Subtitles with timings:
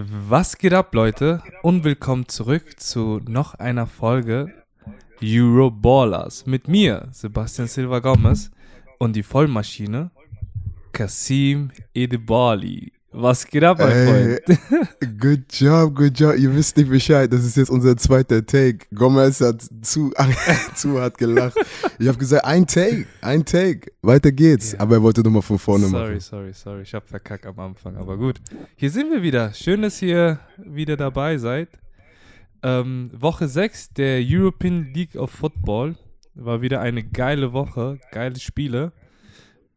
[0.00, 1.42] Was geht ab, Leute?
[1.62, 4.54] Und willkommen zurück zu noch einer Folge
[5.20, 8.52] Euroballers mit mir, Sebastian Silva Gomez
[9.00, 10.12] und die Vollmaschine
[10.92, 12.92] Kasim Edebali.
[13.10, 15.00] Was geht ab, mein Ey, Freund?
[15.18, 16.36] good job, good job.
[16.36, 17.32] Ihr wisst nicht Bescheid.
[17.32, 18.80] Das ist jetzt unser zweiter Take.
[18.94, 20.12] Gomez hat zu,
[20.74, 21.56] zu hart gelacht.
[21.98, 23.92] Ich habe gesagt, ein Take, ein Take.
[24.02, 24.72] Weiter geht's.
[24.72, 24.80] Ja.
[24.80, 26.20] Aber er wollte nochmal von vorne Sorry, machen.
[26.20, 26.82] sorry, sorry.
[26.82, 28.40] Ich hab verkackt am Anfang, aber gut.
[28.76, 29.54] Hier sind wir wieder.
[29.54, 31.68] Schön, dass ihr wieder dabei seid.
[32.62, 35.96] Ähm, Woche 6 der European League of Football.
[36.34, 38.92] War wieder eine geile Woche, geile Spiele.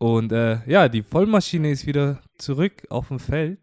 [0.01, 3.59] Und äh, ja, die Vollmaschine ist wieder zurück auf dem Feld.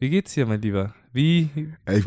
[0.00, 0.96] Wie geht's dir, mein Lieber?
[1.12, 1.48] Wie?
[1.88, 2.04] Ich,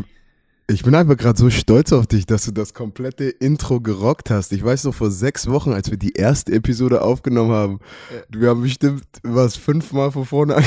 [0.67, 4.51] ich bin einfach gerade so stolz auf dich, dass du das komplette Intro gerockt hast.
[4.51, 7.79] Ich weiß noch vor sechs Wochen, als wir die erste Episode aufgenommen haben.
[8.27, 10.65] Wir haben bestimmt was fünfmal von vorne an.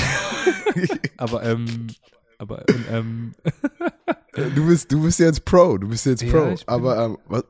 [1.19, 1.67] Aber ähm,
[2.39, 3.35] aber ähm,
[4.55, 5.77] Du bist, du bist jetzt Pro.
[5.77, 6.47] Du bist jetzt Ja, Pro.
[6.47, 7.45] bin- Aber ähm, was,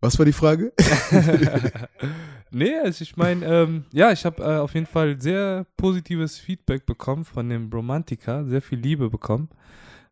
[0.00, 0.72] was war die Frage?
[2.50, 6.86] nee, also ich meine, ähm, ja, ich habe äh, auf jeden Fall sehr positives Feedback
[6.86, 9.48] bekommen von dem Romantiker, sehr viel Liebe bekommen.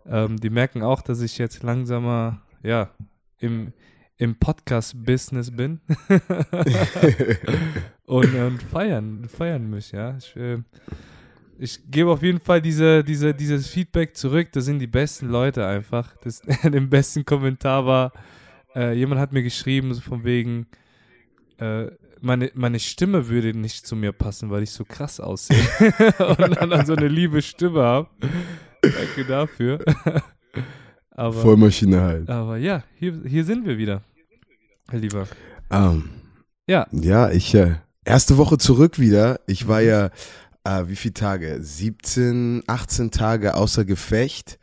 [0.06, 2.90] Ähm, die merken auch, dass ich jetzt langsamer, ja,
[3.38, 3.72] im,
[4.16, 5.80] im Podcast-Business bin
[8.06, 10.16] und, und feiern, feiern mich, ja.
[10.16, 10.58] Ich, äh,
[11.58, 14.48] ich gebe auf jeden Fall diese, diese, dieses Feedback zurück.
[14.52, 16.16] Das sind die besten Leute einfach.
[16.16, 18.12] Das, den besten Kommentar war,
[18.74, 20.66] äh, jemand hat mir geschrieben, so von wegen,
[21.62, 25.58] äh, meine, meine Stimme würde nicht zu mir passen, weil ich so krass aussehe
[26.18, 28.08] und dann, dann so eine liebe Stimme habe.
[28.80, 29.84] Danke dafür.
[31.10, 32.28] aber, Vollmaschine halt.
[32.28, 34.02] aber ja, hier, hier sind wir wieder,
[34.90, 35.26] mein Lieber.
[35.70, 36.10] Ähm,
[36.66, 39.40] Ja, Ja, ich, äh, erste Woche zurück wieder.
[39.46, 40.10] Ich war ja,
[40.64, 41.58] äh, wie viele Tage?
[41.60, 44.58] 17, 18 Tage außer Gefecht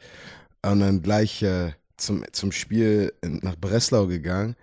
[0.66, 4.56] und dann gleich äh, zum, zum Spiel nach Breslau gegangen.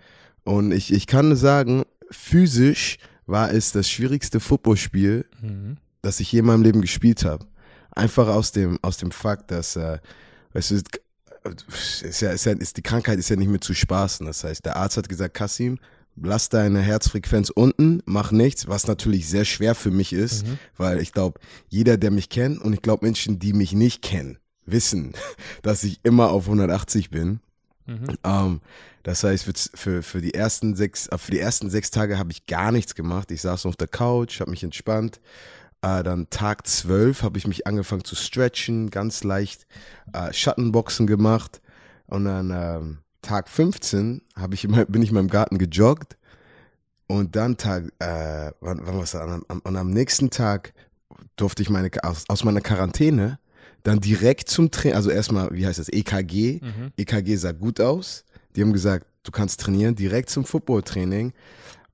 [0.43, 5.77] Und ich, ich kann sagen, physisch war es das schwierigste Footballspiel, mhm.
[6.01, 7.45] das ich je in meinem Leben gespielt habe.
[7.91, 9.99] Einfach aus dem, aus dem Fakt, dass, äh,
[10.53, 10.75] weißt du,
[12.05, 14.25] ist ja, ist ja, ist, die Krankheit ist ja nicht mehr zu spaßen.
[14.25, 15.79] Das heißt, der Arzt hat gesagt, Kassim,
[16.15, 20.59] lass deine Herzfrequenz unten, mach nichts, was natürlich sehr schwer für mich ist, Mhm.
[20.77, 21.39] weil ich glaube,
[21.69, 25.13] jeder, der mich kennt und ich glaube, Menschen, die mich nicht kennen, wissen,
[25.61, 27.39] dass ich immer auf 180 bin.
[27.85, 28.17] Mhm.
[28.23, 28.61] Ähm,
[29.07, 32.31] das heißt, für, für, für, die ersten sechs, äh, für die ersten sechs Tage habe
[32.31, 33.31] ich gar nichts gemacht.
[33.31, 35.19] Ich saß auf der Couch, habe mich entspannt.
[35.81, 39.65] Äh, dann Tag zwölf habe ich mich angefangen zu stretchen, ganz leicht
[40.13, 41.61] äh, Schattenboxen gemacht.
[42.07, 46.17] Und dann ähm, Tag 15 habe ich immer, bin ich in meinem Garten gejoggt.
[47.07, 49.15] Und dann Tag, äh, wann, wann war's?
[49.15, 50.73] Am- Und am nächsten Tag
[51.37, 53.39] durfte ich meine, aus, aus meiner Quarantäne
[53.83, 56.59] dann direkt zum Training, also erstmal, wie heißt das, EKG.
[56.61, 56.91] Mhm.
[56.97, 58.25] EKG sah gut aus.
[58.57, 61.31] Die haben gesagt, du kannst trainieren, direkt zum Footballtraining.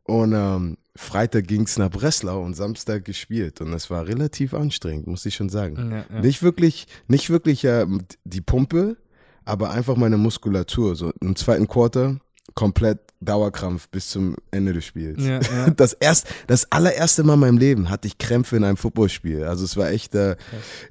[0.04, 3.60] Und ähm, Freitag ging es nach Breslau und Samstag gespielt.
[3.60, 5.92] Und das war relativ anstrengend, muss ich schon sagen.
[5.92, 6.22] Ja, ja.
[6.22, 7.86] Nicht wirklich, nicht wirklich äh,
[8.24, 8.96] die Pumpe,
[9.44, 10.96] aber einfach meine Muskulatur.
[10.96, 12.22] So im zweiten Quarter
[12.56, 15.22] komplett Dauerkrampf bis zum Ende des Spiels.
[15.22, 15.70] Ja, ja.
[15.76, 19.44] Das erst, das allererste Mal in meinem Leben hatte ich Krämpfe in einem Footballspiel.
[19.44, 20.38] Also es war echt, äh,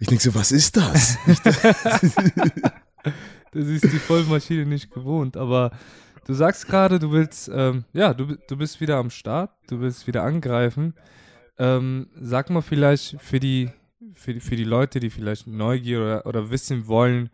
[0.00, 1.16] ich denke so, was ist das?
[3.52, 5.72] Das ist die Vollmaschine nicht gewohnt, aber
[6.26, 10.06] du sagst gerade, du willst, ähm, ja, du, du bist wieder am Start, du willst
[10.06, 10.94] wieder angreifen.
[11.58, 13.70] Ähm, sag mal vielleicht für die,
[14.14, 17.28] für für die Leute, die vielleicht Neugier oder, oder wissen wollen,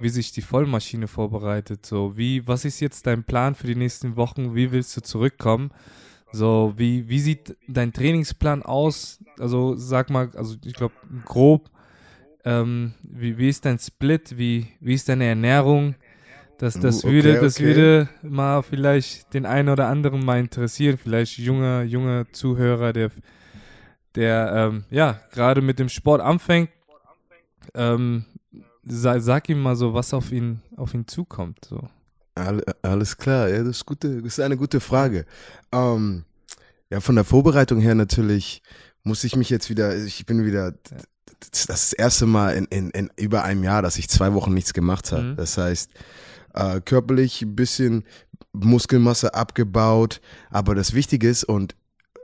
[0.00, 1.84] wie sich die Vollmaschine vorbereitet.
[1.84, 4.54] So, wie, was ist jetzt dein Plan für die nächsten Wochen?
[4.54, 5.70] Wie willst du zurückkommen?
[6.32, 9.22] So, wie, wie sieht dein Trainingsplan aus?
[9.38, 10.94] Also, sag mal, also ich glaube,
[11.26, 11.70] grob,
[12.48, 14.38] ähm, wie, wie ist dein Split?
[14.38, 15.94] Wie, wie ist deine Ernährung?
[16.56, 17.66] Das, das, Okay, würde, das okay.
[17.66, 20.96] würde mal vielleicht den einen oder anderen mal interessieren.
[20.96, 23.10] Vielleicht junger, junger Zuhörer, der,
[24.14, 26.70] der ähm, ja, gerade mit dem Sport anfängt.
[27.74, 28.24] Ähm,
[28.82, 31.66] sa, sag ihm mal so, was auf ihn, auf ihn zukommt.
[31.66, 31.86] So.
[32.34, 35.26] All, alles klar, ja, das ist, gute, das ist eine gute Frage.
[35.70, 36.24] Ähm,
[36.88, 38.62] ja, von der Vorbereitung her natürlich
[39.02, 40.72] muss ich mich jetzt wieder, ich bin wieder,
[41.50, 44.54] das ist das erste Mal in, in, in über einem Jahr, dass ich zwei Wochen
[44.54, 45.22] nichts gemacht habe.
[45.22, 45.36] Mhm.
[45.36, 45.90] Das heißt,
[46.54, 48.04] äh, körperlich ein bisschen
[48.52, 50.20] Muskelmasse abgebaut,
[50.50, 51.74] aber das Wichtige ist und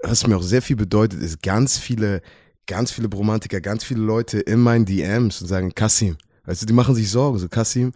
[0.02, 2.20] was mir auch sehr viel bedeutet, ist ganz viele,
[2.66, 6.16] ganz viele Bromantiker, ganz viele Leute in meinen DMs und sagen, Kassim,
[6.46, 7.92] du, die machen sich Sorgen, so Kassim,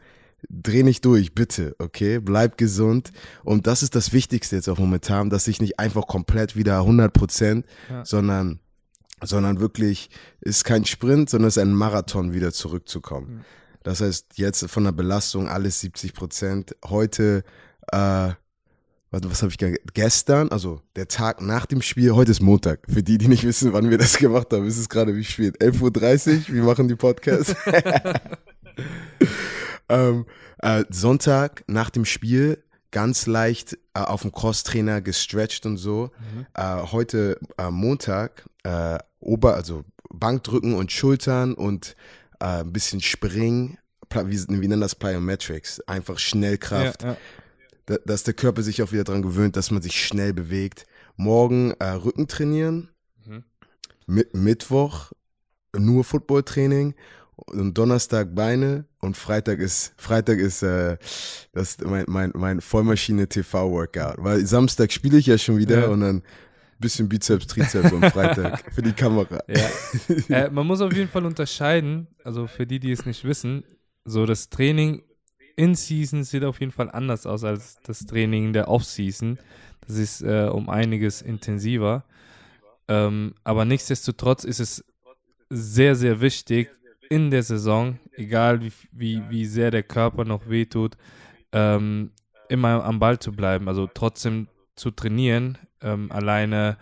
[0.48, 2.18] dreh nicht durch, bitte, okay?
[2.20, 3.10] Bleib gesund.
[3.44, 7.12] Und das ist das Wichtigste jetzt auch momentan, dass ich nicht einfach komplett wieder 100
[7.12, 8.04] Prozent, Ja.
[8.04, 8.60] sondern,
[9.22, 10.10] sondern wirklich
[10.40, 13.28] ist kein Sprint, sondern es ist ein Marathon, wieder zurückzukommen.
[13.28, 13.44] Mhm.
[13.82, 16.76] Das heißt, jetzt von der Belastung alles 70 Prozent.
[16.84, 17.42] Heute,
[17.92, 17.96] äh,
[19.10, 22.80] warte, was habe ich ge- gestern, also der Tag nach dem Spiel, heute ist Montag.
[22.88, 25.60] Für die, die nicht wissen, wann wir das gemacht haben, ist es gerade wie spät.
[25.62, 27.56] 11.30 Uhr, wir machen die Podcast.
[29.88, 30.26] ähm,
[30.58, 36.10] äh, Sonntag nach dem Spiel ganz leicht äh, auf dem Crosstrainer gestretcht und so.
[36.54, 41.96] Äh, heute äh, Montag äh, Ober, also Bankdrücken und Schultern und
[42.40, 43.78] äh, ein bisschen Springen.
[44.10, 45.80] Wie, wie nennen das Plyometrics?
[45.86, 47.16] Einfach Schnellkraft Ja, ja.
[47.86, 50.86] da- dass der Körper sich auch wieder dran gewöhnt, dass man sich schnell bewegt.
[51.16, 52.90] Morgen äh, Rücken trainieren,
[53.26, 53.44] Mhm.
[54.06, 55.12] Mi Mittwoch
[55.76, 56.94] nur Footballtraining
[57.36, 60.96] und Donnerstag Beine und Freitag ist Freitag ist äh,
[61.52, 65.88] das mein mein mein Vollmaschine TV Workout, weil Samstag spiele ich ja schon wieder Ja.
[65.88, 66.22] und dann
[66.78, 69.40] bisschen Bizeps Trizeps am Freitag für die Kamera.
[69.48, 69.68] Ja.
[70.46, 73.64] äh, man muss auf jeden Fall unterscheiden, also für die, die es nicht wissen,
[74.04, 75.02] so das Training
[75.56, 79.38] in Season sieht auf jeden Fall anders aus als das Training in der Off-Season.
[79.86, 82.04] Das ist äh, um einiges intensiver.
[82.86, 84.84] Ähm, aber nichtsdestotrotz ist es
[85.50, 86.70] sehr, sehr wichtig
[87.10, 90.96] in der Saison, egal wie, wie, wie sehr der Körper noch wehtut,
[91.52, 92.12] ähm,
[92.48, 96.76] immer am Ball zu bleiben, also trotzdem zu trainieren, ähm, alleine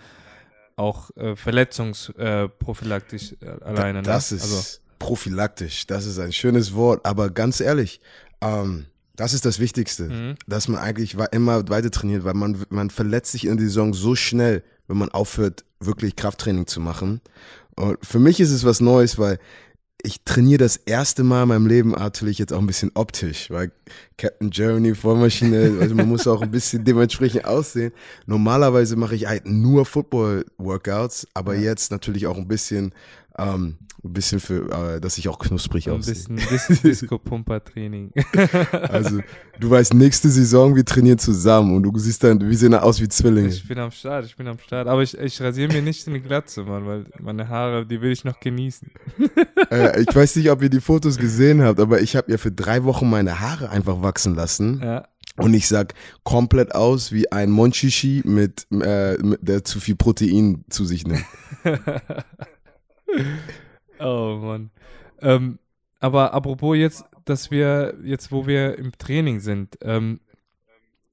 [0.77, 4.03] auch äh, verletzungsprophylaktisch äh, alleine.
[4.03, 4.37] Das ne?
[4.37, 4.63] ist also,
[4.99, 5.87] prophylaktisch.
[5.87, 7.05] Das ist ein schönes Wort.
[7.05, 8.01] Aber ganz ehrlich,
[8.41, 10.35] ähm, das ist das Wichtigste, Mhm.
[10.47, 14.15] dass man eigentlich immer weiter trainiert, weil man, man verletzt sich in der Saison so
[14.15, 17.21] schnell, wenn man aufhört, wirklich Krafttraining zu machen.
[17.75, 19.39] Und für mich ist es was Neues, weil
[20.03, 23.73] ich trainiere das erste Mal in meinem Leben natürlich jetzt auch ein bisschen optisch, weil
[24.19, 27.93] Captain Germany, Vollmaschine, also man muss auch ein bisschen dementsprechend aussehen.
[28.27, 31.63] Normalerweise mache ich halt nur Football-Workouts, aber Ja.
[31.73, 32.93] jetzt natürlich auch ein bisschen,
[33.39, 36.15] ähm, ein bisschen für, äh, dass ich auch knusprig so ein aussehe.
[36.15, 38.13] bisschen Dis Disco-Pumper-Training.
[38.89, 39.21] Also
[39.59, 43.09] du weißt, nächste Saison, wir trainieren zusammen und du siehst dann, wir sehen aus wie
[43.09, 43.49] Zwillinge.
[43.49, 44.87] ich bin am Start, ich bin am Start.
[44.87, 48.13] Aber ich, ich rasiere mir nicht in die Glatze, Mann, weil meine Haare, die will
[48.13, 48.91] ich noch genießen.
[49.71, 52.53] äh, ich weiß nicht, ob ihr die Fotos gesehen habt, aber ich habe ja für
[52.53, 54.81] drei Wochen meine Haare einfach wachsen lassen.
[54.83, 55.09] Ja.
[55.39, 55.93] Und ich sag
[56.23, 61.25] komplett aus wie ein Monchichi mit, äh, mit der zu viel Protein zu sich nimmt.
[63.99, 64.71] Oh Mann.
[65.21, 65.59] Ähm,
[66.01, 70.21] aber apropos jetzt, dass wir, jetzt wo wir im Training sind, ähm,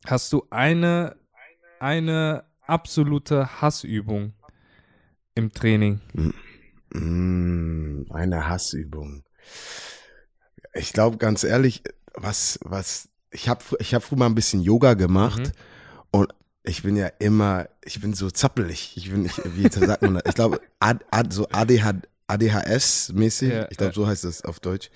[0.05, 1.15] hast du eine,
[1.79, 4.33] eine absolute Hassübung
[5.35, 6.01] im Training?
[6.89, 9.23] Mm, eine Hassübung.
[10.73, 14.93] Ich glaube, ganz ehrlich, was, was, ich habe ich hab früher mal ein bisschen Yoga
[14.93, 15.51] gemacht Mhm.
[16.11, 16.33] und
[16.63, 18.93] ich bin ja immer, ich bin so zappelig.
[18.95, 20.23] Ich bin, ich, wie sagt man das?
[20.27, 20.61] Ich glaube,
[21.29, 21.93] so ADH,
[22.27, 23.95] ADHS-mäßig, Ja, ich glaube, ja.
[23.95, 24.89] so heißt das auf Deutsch,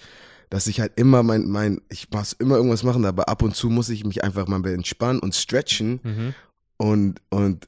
[0.50, 3.70] dass ich halt immer mein, mein, ich muss immer irgendwas machen, aber ab und zu
[3.70, 6.34] muss ich mich einfach mal entspannen und stretchen Mhm.
[6.78, 7.68] und, und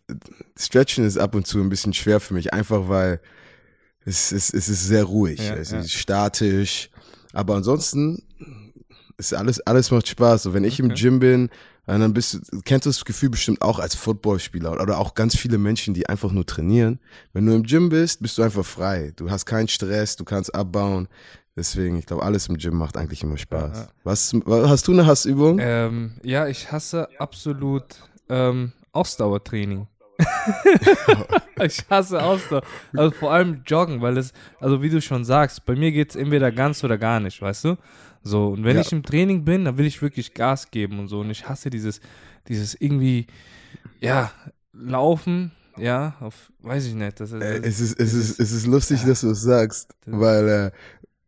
[0.57, 3.19] Stretchen ist ab und zu ein bisschen schwer für mich, einfach weil
[4.05, 6.89] es, es, es ist sehr ruhig, Ja, es ist statisch.
[7.33, 8.23] Aber ansonsten
[9.17, 10.43] ist alles, alles macht Spaß.
[10.43, 10.89] So, wenn ich im.
[10.93, 11.49] Gym bin,
[11.97, 15.57] dann bist du, kennst du das Gefühl bestimmt auch als Footballspieler oder auch ganz viele
[15.57, 16.99] Menschen, die einfach nur trainieren.
[17.33, 19.11] Wenn du im Gym bist, bist du einfach frei.
[19.15, 21.07] Du hast keinen Stress, du kannst abbauen.
[21.55, 23.77] Deswegen, ich glaube, alles im Gym macht eigentlich immer Spaß.
[23.77, 25.57] Ja, was, hast du eine Hassübung?
[25.59, 27.83] Ähm, ja, ich hasse absolut
[28.29, 29.87] ähm, Ausdauertraining.
[31.63, 32.61] ich hasse Ausdauer.
[32.95, 36.15] Also vor allem Joggen, weil es, also wie du schon sagst, bei mir geht es
[36.15, 37.77] entweder ganz oder gar nicht, weißt du?
[38.23, 38.81] So, und wenn Ja.
[38.81, 41.21] ich im Training bin, dann will ich wirklich Gas geben und so.
[41.21, 42.01] Und ich hasse dieses,
[42.47, 43.27] dieses irgendwie,
[44.01, 44.31] ja,
[44.73, 47.19] Laufen, ja, auf, weiß ich nicht.
[47.19, 50.47] Das, Äh, das, es, ist, es, ist, es ist lustig, dass du es sagst, weil
[50.49, 50.71] äh,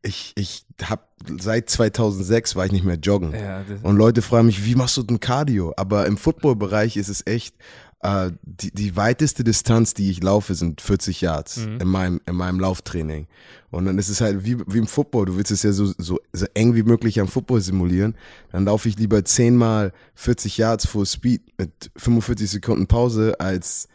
[0.03, 1.03] ich, ich habe
[1.39, 3.33] seit 2006 war ich nicht mehr joggen.
[3.33, 5.73] ja, Und Leute fragen mich, wie machst du denn Cardio?
[5.77, 7.55] Aber im Footballbereich ist es echt,
[8.03, 11.77] äh, die, die weiteste Distanz, die ich laufe, sind 40 Yards Mhm.
[11.81, 13.27] in, meinem, in meinem Lauftraining.
[13.69, 16.19] Und dann ist es halt wie, wie im Football, du willst es ja so, so,
[16.33, 18.15] so eng wie möglich am Football simulieren.
[18.51, 23.87] Dann laufe ich lieber 10 mal 40 Yards Full Speed mit 45 Sekunden Pause, als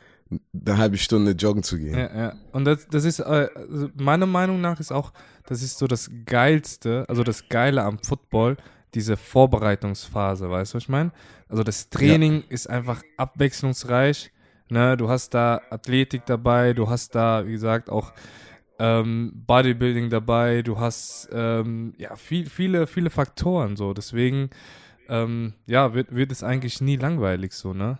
[0.66, 1.96] eine halbe Stunde joggen zu gehen.
[1.96, 2.32] Ja, ja.
[2.52, 5.12] Und das, das ist, äh, also meiner Meinung nach ist auch,
[5.46, 8.56] das ist so das Geilste, also das Geile am Football,
[8.94, 11.12] diese Vorbereitungsphase, weißt du, was ich meine?
[11.48, 14.32] Also das Training ist einfach abwechslungsreich.
[14.68, 14.96] Ne?
[14.96, 18.12] Du hast da Athletik dabei, du hast da, wie gesagt, auch
[18.78, 23.94] ähm, Bodybuilding dabei, du hast ähm, ja viel, viele, viele Faktoren so.
[23.94, 24.50] Deswegen
[25.08, 27.98] ähm, ja, wird, wird es eigentlich nie langweilig so, ne?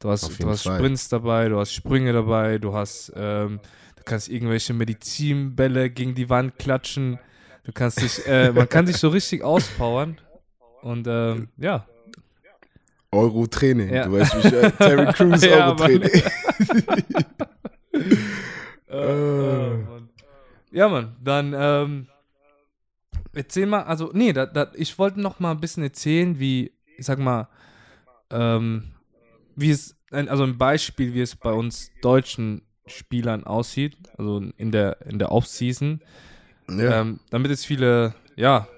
[0.00, 0.76] Du hast, du hast Fall.
[0.76, 3.60] Sprints dabei, du hast Sprünge dabei, du hast, ähm,
[3.96, 7.18] du kannst irgendwelche Medizinbälle gegen die Wand klatschen.
[7.62, 10.20] Du kannst dich, äh, man kann sich so richtig auspowern.
[10.82, 11.86] Und ähm, ja.
[13.14, 14.06] Euro-Training, Ja.
[14.06, 14.74] du weißt Bescheid.
[14.78, 16.10] Terry Crews Ja, Euro-Training.
[18.88, 20.08] Äh, äh, Mann.
[20.70, 22.06] ja, Mann, dann ähm,
[23.32, 27.04] erzähl mal, also, nee, da, da, ich wollte noch mal ein bisschen erzählen, wie, ich
[27.06, 27.48] sag mal,
[28.30, 28.92] ähm,
[29.56, 35.00] wie es, also ein Beispiel, wie es bei uns deutschen Spielern aussieht, also in der,
[35.06, 36.00] in der Offseason,
[36.68, 37.00] ja.
[37.00, 38.68] ähm, damit es viele, ja,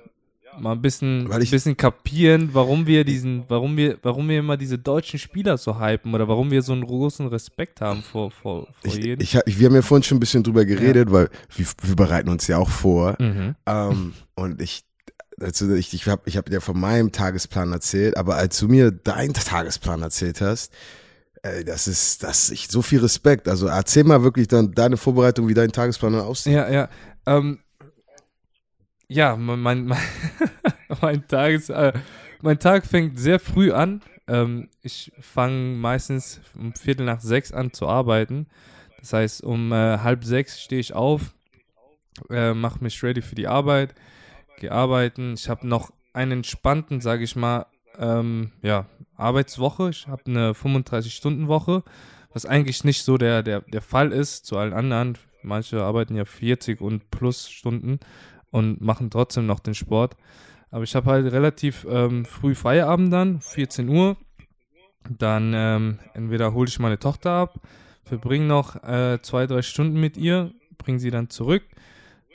[0.58, 4.56] mal ein bisschen, Weil ich- bisschen kapieren, warum wir diesen, warum wir, warum wir immer
[4.56, 8.64] diese deutschen Spieler so hypen oder warum wir so einen großen Respekt haben vor, vor,
[8.66, 9.20] vor ich, jedem.
[9.20, 12.28] ich, ich, wir haben ja vorhin schon ein bisschen drüber geredet, weil wir, wir bereiten
[12.28, 13.16] uns ja auch vor.
[13.20, 13.54] mhm.
[13.66, 14.84] Ähm, und ich,
[15.40, 18.90] also ich, ich habe ich hab dir von meinem Tagesplan erzählt, aber als du mir
[18.90, 20.72] deinen Tagesplan erzählt hast,
[21.42, 23.46] ey, das ist, das ich so viel Respekt.
[23.48, 26.54] Also erzähl mal wirklich dann deine Vorbereitung, wie dein Tagesplan dann aussieht.
[26.54, 26.88] Ja, ja.
[27.26, 27.58] Ähm,
[29.08, 29.86] ja, mein, mein,
[31.00, 31.92] mein, Tag ist, äh,
[32.42, 34.02] mein Tag fängt sehr früh an.
[34.28, 38.46] Ähm, ich fange meistens um Viertel nach sechs an zu arbeiten.
[38.98, 41.34] Das heißt, um äh, halb sechs stehe ich auf,
[42.30, 43.94] äh, mache mich ready für die Arbeit,
[44.58, 45.34] gehe arbeiten.
[45.34, 47.66] Ich habe noch einen entspannten, sage ich mal,
[47.98, 48.86] ähm, ja,
[49.16, 49.90] Arbeitswoche.
[49.90, 51.84] Ich habe eine 35-Stunden-Woche,
[52.32, 55.18] was eigentlich nicht so der, der, der Fall ist zu allen anderen.
[55.42, 58.00] Manche arbeiten ja 40 und plus Stunden
[58.56, 60.16] und machen trotzdem noch den Sport.
[60.70, 64.16] Aber ich habe halt relativ ähm, früh Feierabend dann, 14 Uhr.
[65.10, 67.60] Dann ähm, entweder hole ich meine Tochter ab,
[68.04, 71.64] verbringe noch äh, zwei, drei Stunden mit ihr, bringe sie dann zurück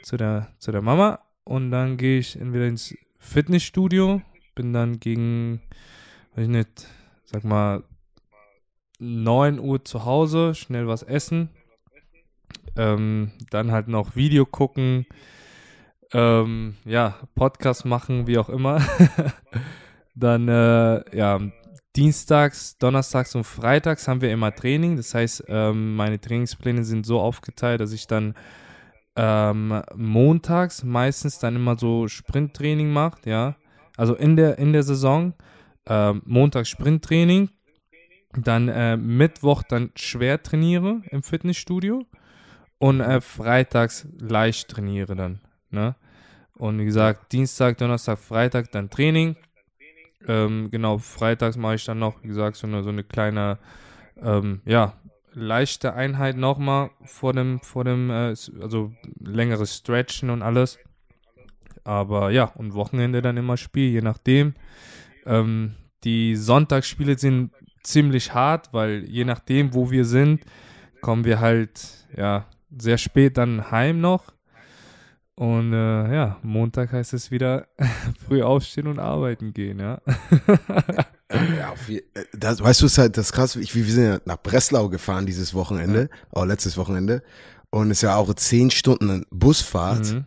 [0.03, 4.21] zu der, zu der Mama und dann gehe ich entweder ins Fitnessstudio,
[4.53, 5.59] bin dann gegen,
[6.35, 6.87] weiß ich nicht,
[7.25, 7.83] sag mal
[8.99, 11.49] 9 Uhr zu Hause, schnell was essen,
[12.77, 15.07] ähm, dann halt noch Video gucken,
[16.13, 18.81] ähm, ja, Podcast machen, wie auch immer.
[20.15, 21.39] dann, äh, ja,
[21.95, 24.95] Dienstags, Donnerstags und Freitags haben wir immer Training.
[24.95, 28.35] Das heißt, ähm, meine Trainingspläne sind so aufgeteilt, dass ich dann
[29.17, 33.55] ähm, montags meistens dann immer so Sprinttraining mache, ja.
[33.97, 35.33] Also in der, in der Saison.
[35.85, 37.49] Ähm, Montag Sprinttraining.
[38.33, 42.05] Dann äh, Mittwoch dann schwer trainiere im Fitnessstudio.
[42.77, 45.41] Und äh, freitags leicht trainiere dann.
[45.71, 45.95] Ne?
[46.55, 49.35] Und wie gesagt, Dienstag, Donnerstag, Freitag dann Training.
[50.27, 53.57] Ähm, genau, freitags mache ich dann noch, wie gesagt, so eine, so eine kleine,
[54.21, 54.93] ähm, ja,
[55.33, 60.77] leichte Einheit nochmal vor dem, vor dem, äh, also längeres Stretchen und alles.
[61.83, 64.53] Aber ja, und Wochenende dann immer Spiel, je nachdem.
[65.25, 67.51] Ähm, die Sonntagsspiele sind
[67.83, 70.43] ziemlich hart, weil je nachdem, wo wir sind,
[71.01, 72.45] kommen wir halt, ja,
[72.77, 74.33] sehr spät dann heim noch.
[75.35, 77.67] Und äh, ja, Montag heißt es wieder
[78.27, 79.99] früh aufstehen und arbeiten gehen, ja.
[81.57, 83.55] Ja, auf je- äh, das, weißt du, es ist halt das krass.
[83.55, 87.23] Ich, wir sind ja nach Breslau gefahren dieses Wochenende, oh, letztes Wochenende.
[87.69, 90.11] Und es ist ja auch zehn Stunden Busfahrt.
[90.13, 90.25] Mhm.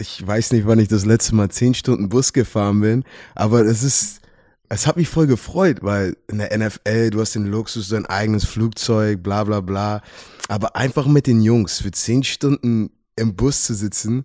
[0.00, 3.04] Ich weiß nicht, wann ich das letzte Mal zehn Stunden Bus gefahren bin,
[3.36, 4.20] aber es ist,
[4.68, 8.44] es hat mich voll gefreut, weil in der NFL, du hast den Luxus, dein eigenes
[8.44, 10.00] Flugzeug, bla bla bla.
[10.48, 14.24] Aber einfach mit den Jungs für zehn Stunden im Bus zu sitzen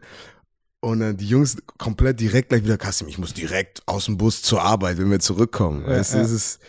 [0.79, 4.41] und dann die Jungs komplett direkt gleich wieder, Kassim, ich muss direkt aus dem Bus
[4.41, 5.81] zur Arbeit, wenn wir zurückkommen.
[5.81, 6.23] Ja, weißt du, ja.
[6.23, 6.59] das ist,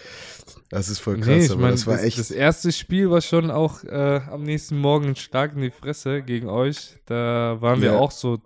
[0.70, 2.18] das ist voll krass, Nee, ich aber meine, das war das, echt.
[2.18, 6.22] das erste Spiel war schon auch äh, am nächsten Morgen ein Schlag in die Fresse
[6.22, 6.96] gegen euch.
[7.06, 7.98] Da waren wir Ja.
[7.98, 8.38] auch so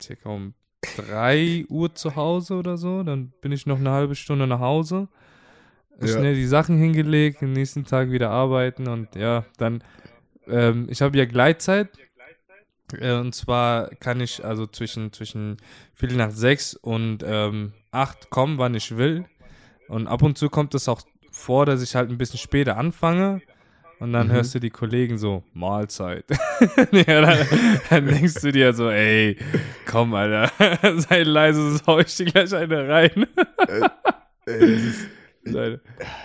[0.00, 0.54] circa um
[0.96, 3.02] 3 Uhr zu Hause oder so.
[3.02, 5.08] Dann bin ich noch eine halbe Stunde nach Hause.
[6.00, 9.82] Schnell die Sachen hingelegt, am nächsten Tag wieder arbeiten und ja, dann,
[10.46, 11.88] ähm, ich habe ja Gleitzeit.
[12.94, 15.56] Äh, und zwar kann ich also zwischen, zwischen
[15.94, 19.24] Viertel nach sechs und ähm, acht kommen, wann ich will.
[19.88, 23.40] Und ab und zu kommt es auch vor, dass ich halt ein bisschen später anfange.
[24.00, 24.32] Und dann Mhm.
[24.32, 26.24] hörst du die Kollegen so, Mahlzeit.
[26.92, 27.46] ja, dann,
[27.90, 29.36] dann denkst du dir so, ey,
[29.86, 30.52] komm, Alter,
[31.00, 33.26] sei leise, sonst hau ich dir gleich eine rein.
[34.46, 35.08] Ey, das ist,
[35.52, 35.80] Leute.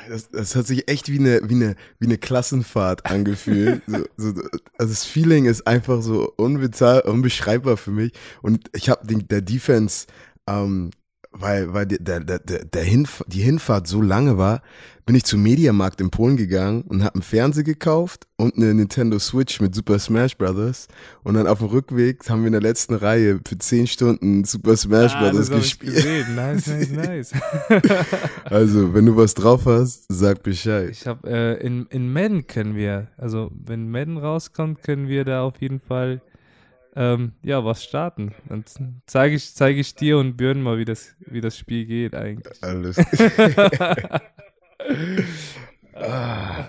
[0.09, 3.81] Das, das hat sich echt wie eine, wie eine, wie eine Klassenfahrt angefühlt.
[3.87, 4.29] so, so,
[4.77, 8.13] also das Feeling ist einfach so unbezahl, unbeschreibbar für mich.
[8.41, 10.07] Und ich habe der Defense,
[10.47, 10.91] ähm,
[11.33, 14.61] weil, weil der, der, der, der Hinf die Hinfahrt so lange war,
[15.05, 19.19] bin ich zum Mediamarkt in Polen gegangen und habe einen Fernseher gekauft und eine Nintendo
[19.19, 20.87] Switch mit Super Smash Brothers.
[21.23, 24.77] Und dann auf dem Rückweg haben wir in der letzten Reihe für 10 Stunden Super
[24.77, 26.27] Smash Ah, Brothers gespielt.
[26.35, 27.31] Nice, nice, nice.
[28.45, 30.89] Also, wenn du was drauf hast, sag Bescheid.
[30.91, 35.43] Ich habe äh, in, in Madden können wir, also wenn Madden rauskommt, können wir da
[35.43, 36.21] auf jeden Fall
[36.95, 38.33] ähm, ja, was starten.
[38.49, 38.63] Dann
[39.07, 42.61] zeige ich, zeig ich dir und Björn mal, wie das, wie das Spiel geht eigentlich.
[42.63, 42.97] Alles.
[45.95, 46.65] ah,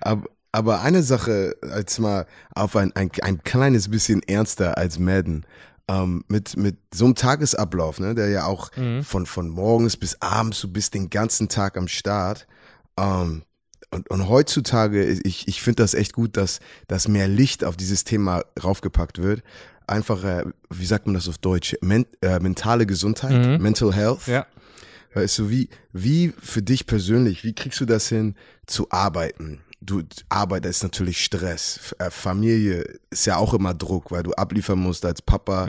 [0.00, 5.46] aber, aber eine Sache, als mal auf ein, ein, ein kleines bisschen ernster als Madden.
[5.88, 9.02] Ähm, mit, mit so einem Tagesablauf, ne, der ja auch Mhm.
[9.02, 12.46] von, von morgens bis abends, du bist den ganzen Tag am Start.
[12.96, 13.42] Ähm,
[13.90, 18.04] und, und heutzutage, ich, ich finde das echt gut, dass, dass mehr Licht auf dieses
[18.04, 19.42] Thema raufgepackt wird.
[19.86, 21.76] Einfach, äh, wie sagt man das auf Deutsch?
[21.80, 23.62] Men äh, mentale Gesundheit, Mhm.
[23.62, 24.26] Mental Health.
[24.26, 24.46] Ja.
[25.14, 29.60] Weißt du, wie, wie für dich persönlich, wie kriegst du das hin zu arbeiten?
[29.80, 31.94] Du, Arbeit ist natürlich Stress.
[31.98, 35.66] Äh, Familie ist ja auch immer Druck, weil du abliefern musst als Papa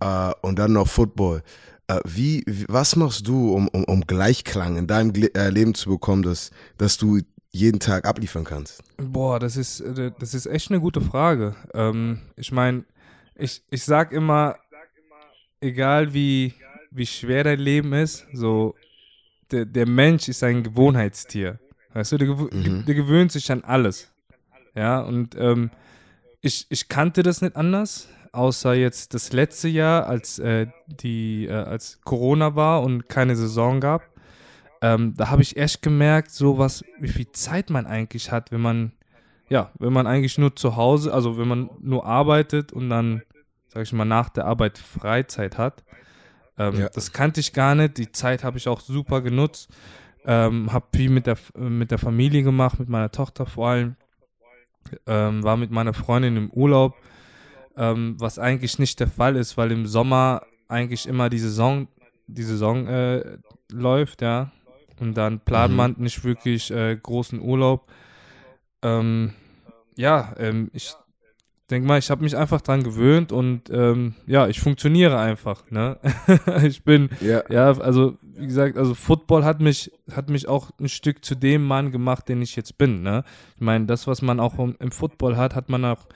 [0.00, 1.42] äh, und dann noch Football.
[1.86, 6.22] Äh, wie, was machst du, um, um, um Gleichklang in deinem äh, Leben zu bekommen,
[6.22, 7.20] dass, dass du
[7.52, 8.82] jeden Tag abliefern kannst?
[8.96, 11.54] Boah, das ist, äh, das ist echt eine gute Frage.
[11.74, 12.84] Ähm, ich meine,
[13.34, 14.56] ich, ich sag immer,
[15.60, 16.54] egal wie,
[16.90, 18.74] wie schwer dein Leben ist, so,
[19.50, 21.58] der, der Mensch ist ein Gewohnheitstier.
[21.92, 22.84] Weißt du, der, gewö- Mhm.
[22.86, 24.10] der gewöhnt sich an alles.
[24.74, 25.70] Ja, und ähm,
[26.40, 31.52] ich, ich kannte das nicht anders, außer jetzt das letzte Jahr, als äh, die, äh,
[31.52, 34.08] als Corona war und keine Saison gab.
[34.82, 38.60] Ähm, da habe ich echt gemerkt, so was, wie viel Zeit man eigentlich hat, wenn
[38.60, 38.92] man,
[39.48, 43.22] ja, wenn man eigentlich nur zu Hause, also wenn man nur arbeitet und dann,
[43.68, 45.84] sag ich mal, nach der Arbeit Freizeit hat.
[46.58, 46.88] Ähm, Ja.
[46.88, 47.96] Das kannte ich gar nicht.
[47.96, 49.70] Die Zeit habe ich auch super genutzt.
[50.24, 53.96] Ähm, habe viel mit der, mit der Familie gemacht, mit meiner Tochter vor allem.
[55.06, 56.96] Ähm, war mit meiner Freundin im Urlaub,
[57.76, 61.86] ähm, was eigentlich nicht der Fall ist, weil im Sommer eigentlich immer die Saison,
[62.26, 63.38] die Saison äh,
[63.70, 64.50] läuft, ja.
[65.02, 65.76] Und dann plant Mhm.
[65.76, 67.90] man nicht wirklich äh, großen Urlaub.
[68.82, 69.32] Ähm,
[69.96, 70.94] ja, ähm, ich
[71.70, 75.68] denke mal, ich habe mich einfach dran gewöhnt und ähm, ja, ich funktioniere einfach.
[75.70, 75.98] Ne?
[76.62, 77.42] ich bin Ja.
[77.50, 81.64] ja, also wie gesagt, also Football hat mich, hat mich auch ein Stück zu dem
[81.66, 83.02] Mann gemacht, den ich jetzt bin.
[83.02, 83.24] Ne?
[83.56, 86.06] Ich meine, das, was man auch im, im Football hat, hat man auch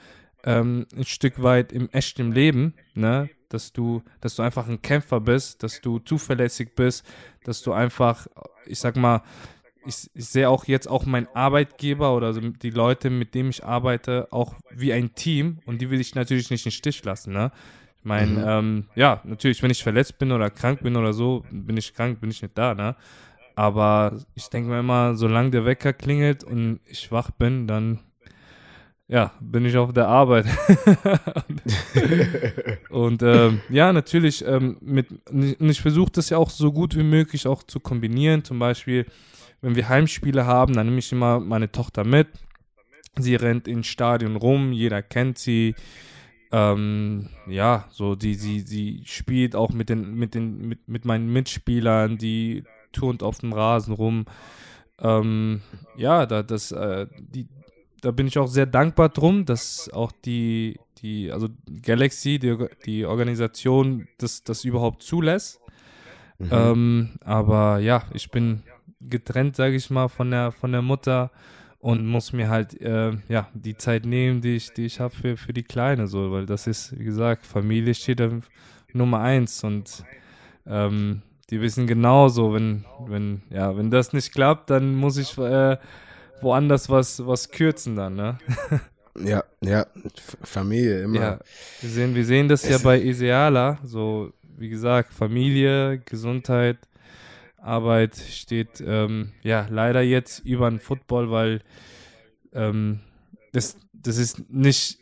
[0.44, 3.28] ähm, ein Stück weit im echten Leben, ne?
[3.48, 7.06] Dass du, dass du einfach ein Kämpfer bist, dass du zuverlässig bist,
[7.44, 8.26] dass du einfach,
[8.66, 9.22] ich sag mal,
[9.84, 14.26] ich, ich sehe auch jetzt auch meinen Arbeitgeber oder die Leute, mit denen ich arbeite,
[14.32, 17.52] auch wie ein Team und die will ich natürlich nicht im Stich lassen, ne?
[17.98, 18.48] Ich meine, Mhm.
[18.48, 22.20] ähm, ja, natürlich, wenn ich verletzt bin oder krank bin oder so, bin ich krank,
[22.20, 22.96] bin ich nicht da, ne?
[23.54, 28.00] Aber ich denke mir immer, solange der Wecker klingelt und ich wach bin, dann
[29.08, 30.46] ja, bin ich auf der Arbeit.
[32.90, 37.04] und ähm, ja, natürlich, ähm, mit, und ich versuche das ja auch so gut wie
[37.04, 38.42] möglich auch zu kombinieren.
[38.42, 39.06] Zum Beispiel,
[39.60, 42.26] wenn wir Heimspiele haben, dann nehme ich immer meine Tochter mit.
[43.16, 45.76] Sie rennt ins Stadion rum, jeder kennt sie.
[46.52, 51.32] Ähm, ja, so die, sie, sie spielt auch mit den, mit den, mit, mit meinen
[51.32, 54.26] Mitspielern, die turnt auf dem Rasen rum.
[55.00, 55.60] Ähm,
[55.96, 57.48] ja, da, das, äh, die,
[58.06, 61.48] da bin ich auch sehr dankbar drum, dass auch die, die, also
[61.82, 65.60] Galaxy, die, die Organisation, das, das überhaupt zulässt.
[66.38, 66.48] Mhm.
[66.52, 68.62] Ähm, aber ja, ich bin
[69.00, 71.32] getrennt, sage ich mal, von der, von der Mutter
[71.80, 75.36] und muss mir halt äh, ja die Zeit nehmen, die ich, die ich habe für,
[75.36, 78.30] für die Kleine, so, weil das ist, wie gesagt, Familie steht da
[78.92, 80.04] Nummer eins und
[80.64, 85.76] ähm, die wissen genauso, wenn, wenn, ja, wenn das nicht klappt, dann muss ich äh,
[86.40, 88.38] woanders was, was kürzen dann, ne?
[89.18, 89.86] ja, ja,
[90.42, 91.20] Familie immer.
[91.20, 91.40] Ja,
[91.80, 96.78] wir sehen, wir sehen das ja Es- bei Iseala, so wie gesagt, Familie, Gesundheit,
[97.58, 101.62] Arbeit steht ähm, ja leider jetzt über den Football, weil
[102.52, 103.00] ähm,
[103.52, 104.98] das, das ist nicht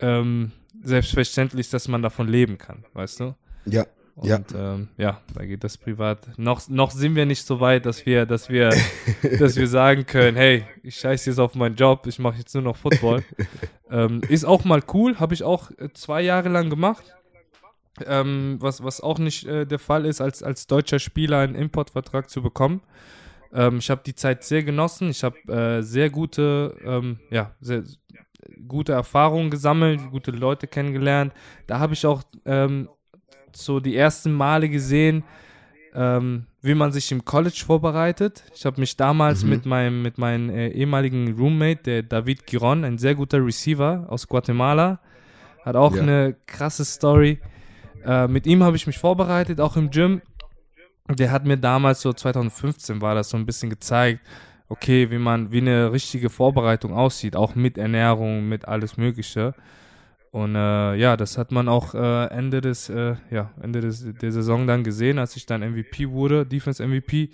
[0.00, 3.34] ähm, selbstverständlich, dass man davon leben kann, weißt du?
[3.64, 4.40] Ja, Und Ja.
[4.54, 6.38] ähm, ja, da geht das privat.
[6.38, 8.70] Noch, noch sind wir nicht so weit, dass wir, dass wir,
[9.38, 12.62] dass wir sagen können, hey, ich scheiße jetzt auf meinen Job, ich mache jetzt nur
[12.62, 13.24] noch Football.
[13.90, 17.04] ähm, ist auch mal cool, habe ich auch äh, zwei Jahre lang gemacht.
[18.06, 22.28] Ähm, was, was auch nicht äh, der Fall ist, als, als deutscher Spieler einen Importvertrag
[22.28, 22.82] zu bekommen.
[23.52, 25.10] Ähm, ich habe die Zeit sehr genossen.
[25.10, 27.84] Ich habe äh, sehr gute, ähm, ja, sehr
[28.66, 31.32] gute Erfahrungen gesammelt, gute Leute kennengelernt.
[31.68, 32.88] Da habe ich auch ähm,
[33.56, 35.24] so die ersten Male gesehen,
[35.94, 38.42] ähm, wie man sich im College vorbereitet.
[38.54, 39.50] Ich habe mich damals Mhm.
[39.50, 44.26] mit meinem mit meinem äh, ehemaligen Roommate, der David Giron, ein sehr guter Receiver aus
[44.26, 44.98] Guatemala,
[45.64, 46.02] hat auch Ja.
[46.02, 47.38] eine krasse Story.
[48.04, 50.20] Äh, mit ihm habe ich mich vorbereitet, auch im Gym.
[51.08, 54.20] Der hat mir damals so 2015 war das so ein bisschen gezeigt,
[54.68, 59.54] okay, wie man wie eine richtige Vorbereitung aussieht, auch mit Ernährung, mit alles Mögliche.
[60.34, 64.32] Und äh, ja, das hat man auch äh, Ende des, äh, ja, Ende des, der
[64.32, 67.30] Saison dann gesehen, als ich dann MVP wurde, Defense MVP.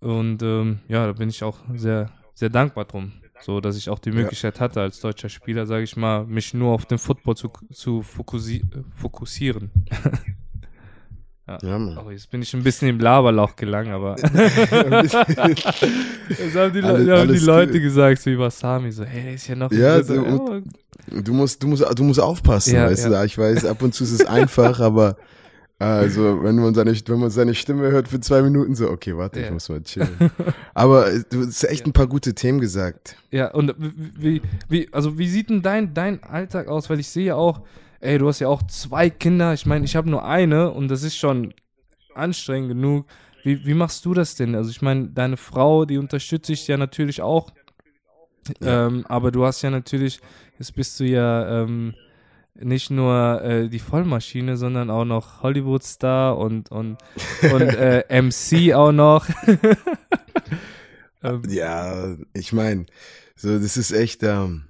[0.00, 3.12] Und ähm, ja, da bin ich auch sehr, sehr dankbar drum.
[3.42, 4.60] So, dass ich auch die Möglichkeit ja.
[4.62, 8.64] hatte, als deutscher Spieler, sage ich mal, mich nur auf den Football zu, zu fokussi
[8.94, 9.70] fokussieren.
[11.50, 11.98] Ja, ja Mann.
[12.10, 15.08] jetzt bin ich ein bisschen im Laberlauch gelangt, aber das haben
[16.72, 17.82] die, alles, haben die Leute gut.
[17.82, 20.62] gesagt, so wie Wasami, so, hey, ist ja noch ja, so, du,
[21.22, 23.20] du, musst, du musst, du musst aufpassen, ja, weißt ja.
[23.20, 25.16] du, ich weiß, ab und zu ist es einfach, aber
[25.80, 29.40] also, wenn man seine, wenn man seine Stimme hört für zwei Minuten, so, okay, warte,
[29.40, 30.30] ich muss mal chillen.
[30.74, 33.16] Aber du hast echt ein paar gute Themen gesagt.
[33.30, 36.90] Ja, und wie, wie, also wie sieht denn dein, dein Alltag aus?
[36.90, 37.62] Weil ich sehe ja auch,
[38.00, 39.52] ey, du hast ja auch zwei Kinder.
[39.54, 41.54] Ich meine, ich habe nur eine und das ist schon
[42.14, 43.06] anstrengend genug.
[43.44, 44.54] Wie, wie machst du das denn?
[44.54, 47.50] Also ich meine, deine Frau, die unterstützt dich ja natürlich auch.
[48.60, 48.86] Ja.
[48.86, 50.20] Ähm, aber du hast ja natürlich,
[50.58, 51.94] jetzt bist du ja ähm,
[52.54, 56.98] nicht nur äh, die Vollmaschine, sondern auch noch Hollywood-Star und, und,
[57.52, 59.26] und äh, MC auch noch.
[61.22, 61.42] ähm.
[61.48, 62.86] Ja, ich meine,
[63.36, 64.64] so das ist echt, ähm,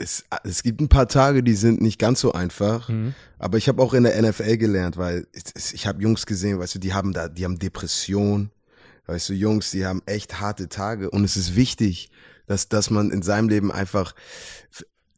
[0.00, 3.14] es, es gibt ein paar Tage, die sind nicht ganz so einfach, mhm.
[3.38, 6.76] aber ich habe auch in der NFL gelernt, weil ich, ich habe Jungs gesehen, weißt
[6.76, 8.50] du, die haben da, die haben Depression,
[9.06, 12.10] weißt du, Jungs, die haben echt harte Tage und es ist wichtig,
[12.46, 14.14] dass, dass man in seinem Leben einfach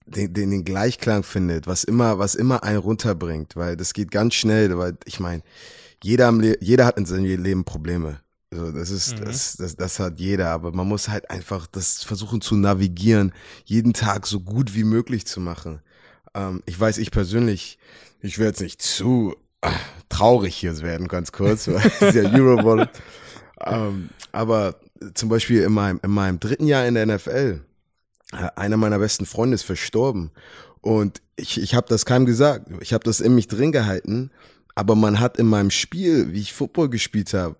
[0.07, 4.35] den, den, den Gleichklang findet, was immer, was immer einen runterbringt, weil das geht ganz
[4.35, 5.43] schnell, weil ich meine,
[6.03, 8.21] jeder, jeder hat in seinem Leben Probleme.
[8.55, 9.25] So, das ist, mhm.
[9.25, 13.33] das, das, das hat jeder, aber man muss halt einfach das versuchen zu navigieren,
[13.65, 15.81] jeden Tag so gut wie möglich zu machen.
[16.35, 17.79] Ähm, ich weiß, ich persönlich,
[18.21, 19.71] ich werde jetzt nicht zu äh,
[20.11, 22.91] traurig hier werden, ganz kurz, weil es ja Euroball.
[23.65, 24.77] ähm, aber
[25.15, 27.63] zum Beispiel in meinem, in meinem dritten Jahr in der NFL,
[28.33, 30.31] äh, einer meiner besten Freunde ist verstorben.
[30.83, 32.69] Und ich, ich habe das keinem gesagt.
[32.81, 34.31] Ich habe das in mich drin gehalten.
[34.75, 37.57] Aber man hat in meinem Spiel, wie ich Football gespielt habe,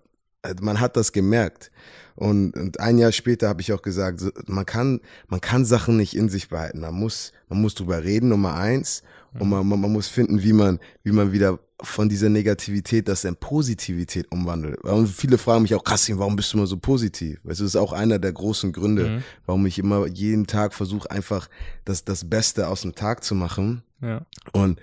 [0.61, 1.71] man hat das gemerkt.
[2.15, 6.15] Und, und ein Jahr später habe ich auch gesagt, man kann, man kann Sachen nicht
[6.15, 6.81] in sich behalten.
[6.81, 9.03] Man muss, man muss drüber reden, Nummer eins.
[9.39, 13.25] Und man, man, man muss finden, wie man, wie man wieder von dieser Negativität das
[13.25, 14.79] in Positivität umwandelt.
[14.83, 17.39] Und viele fragen mich auch, Kassim, warum bist du immer so positiv?
[17.43, 19.23] Weißt du, das ist auch einer der großen Gründe, mhm.
[19.45, 21.49] warum ich immer jeden Tag versuche, einfach
[21.83, 23.81] das, das Beste aus dem Tag zu machen.
[24.01, 24.25] Ja.
[24.51, 24.79] Und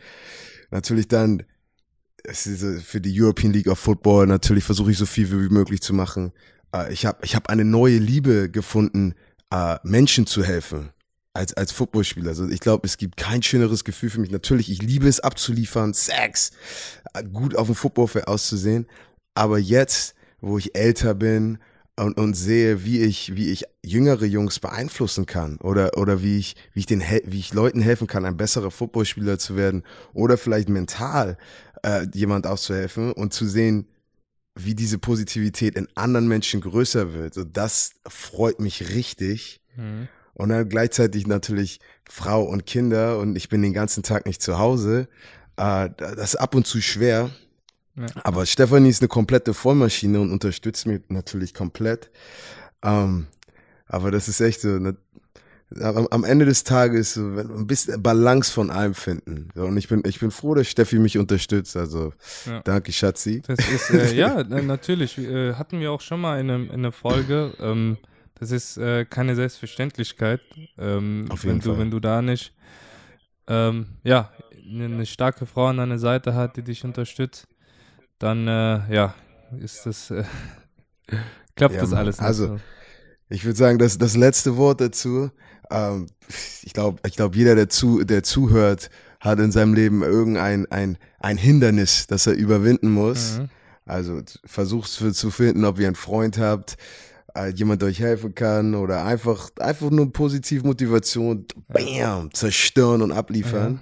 [0.70, 1.44] natürlich dann
[2.24, 5.80] es ist für die European League of Football natürlich versuche ich so viel wie möglich
[5.80, 6.32] zu machen.
[6.74, 9.14] Äh, ich habe ich hab eine neue Liebe gefunden,
[9.50, 10.90] äh, Menschen zu helfen
[11.34, 12.28] als als Footballspieler.
[12.28, 14.30] Also ich glaube, es gibt kein schöneres Gefühl für mich.
[14.30, 16.52] Natürlich, ich liebe es abzuliefern, Sex,
[17.14, 18.86] äh, gut auf dem Footballfeld auszusehen.
[19.34, 21.58] Aber jetzt, wo ich älter bin
[21.96, 26.56] und, und sehe, wie ich wie ich jüngere Jungs beeinflussen kann oder oder wie ich
[26.72, 30.68] wie ich den wie ich Leuten helfen kann, ein besserer Footballspieler zu werden oder vielleicht
[30.68, 31.36] mental
[31.82, 33.88] äh, jemand auszuhelfen und zu sehen,
[34.54, 37.34] wie diese Positivität in anderen Menschen größer wird.
[37.34, 39.60] So, das freut mich richtig.
[39.76, 40.08] Mhm.
[40.34, 44.58] Und dann gleichzeitig natürlich Frau und Kinder und ich bin den ganzen Tag nicht zu
[44.58, 45.08] Hause.
[45.56, 47.30] Äh, das ist ab und zu schwer.
[47.96, 48.06] Ja.
[48.24, 52.10] Aber Stefanie ist eine komplette Vollmaschine und unterstützt mich natürlich komplett.
[52.82, 53.26] Ähm,
[53.86, 54.78] aber das ist echt so,
[55.70, 59.48] ne, am Ende des Tages ein bisschen Balance von allem finden.
[59.54, 61.76] Und ich bin, ich bin froh, dass Steffi mich unterstützt.
[61.76, 62.12] Also
[62.46, 62.60] ja.
[62.60, 63.42] danke, Schatzi.
[63.46, 65.18] Das ist, äh, ja, natürlich.
[65.18, 67.54] Äh, hatten wir auch schon mal in, einem, in einer Folge.
[67.60, 67.98] Ähm,
[68.38, 70.40] das ist äh, keine Selbstverständlichkeit.
[70.78, 71.74] Ähm, Auf jeden wenn Fall.
[71.74, 72.54] du, wenn du da nicht
[73.48, 74.30] ähm, ja,
[74.64, 77.48] eine, eine, starke Frau an deiner Seite hat, die dich unterstützt,
[78.18, 79.14] dann äh, ja,
[79.60, 80.24] ist das äh,
[81.56, 82.26] klappt ja, das alles nicht.
[82.26, 82.60] Also, so.
[83.28, 85.30] ich würde sagen, das, das letzte Wort dazu
[85.70, 86.06] ähm,
[86.62, 90.98] ich glaube, ich glaube, jeder, der zu, der zuhört, hat in seinem Leben irgendein ein,
[91.18, 93.38] ein Hindernis, das er überwinden muss.
[93.38, 93.48] Mhm.
[93.84, 96.76] Also versucht zu finden, ob ihr einen Freund habt,
[97.34, 103.72] äh, jemand euch helfen kann oder einfach, einfach nur positive Motivation, bam, zerstören und abliefern.
[103.72, 103.80] Mhm.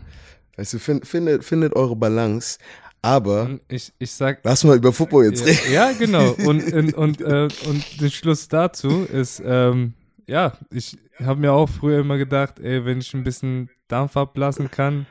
[0.56, 2.58] Weißt du, find, findet, findet eure Balance.
[3.00, 5.72] Aber ich, ich sag, lass mal über Football jetzt reden.
[5.72, 6.32] Ja, genau.
[6.32, 9.94] Und, und, und, äh, und der Schluss dazu ist, ähm,
[10.28, 14.70] ja, ich habe mir auch früher immer gedacht, ey, wenn ich ein bisschen Dampf ablassen
[14.70, 15.06] kann,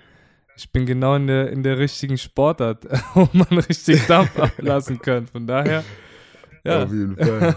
[0.55, 5.27] ich bin genau in der, in der richtigen Sportart, wo man richtig Dampf ablassen kann.
[5.27, 5.83] Von daher,
[6.63, 6.83] ja.
[6.83, 7.55] Auf jeden Fall.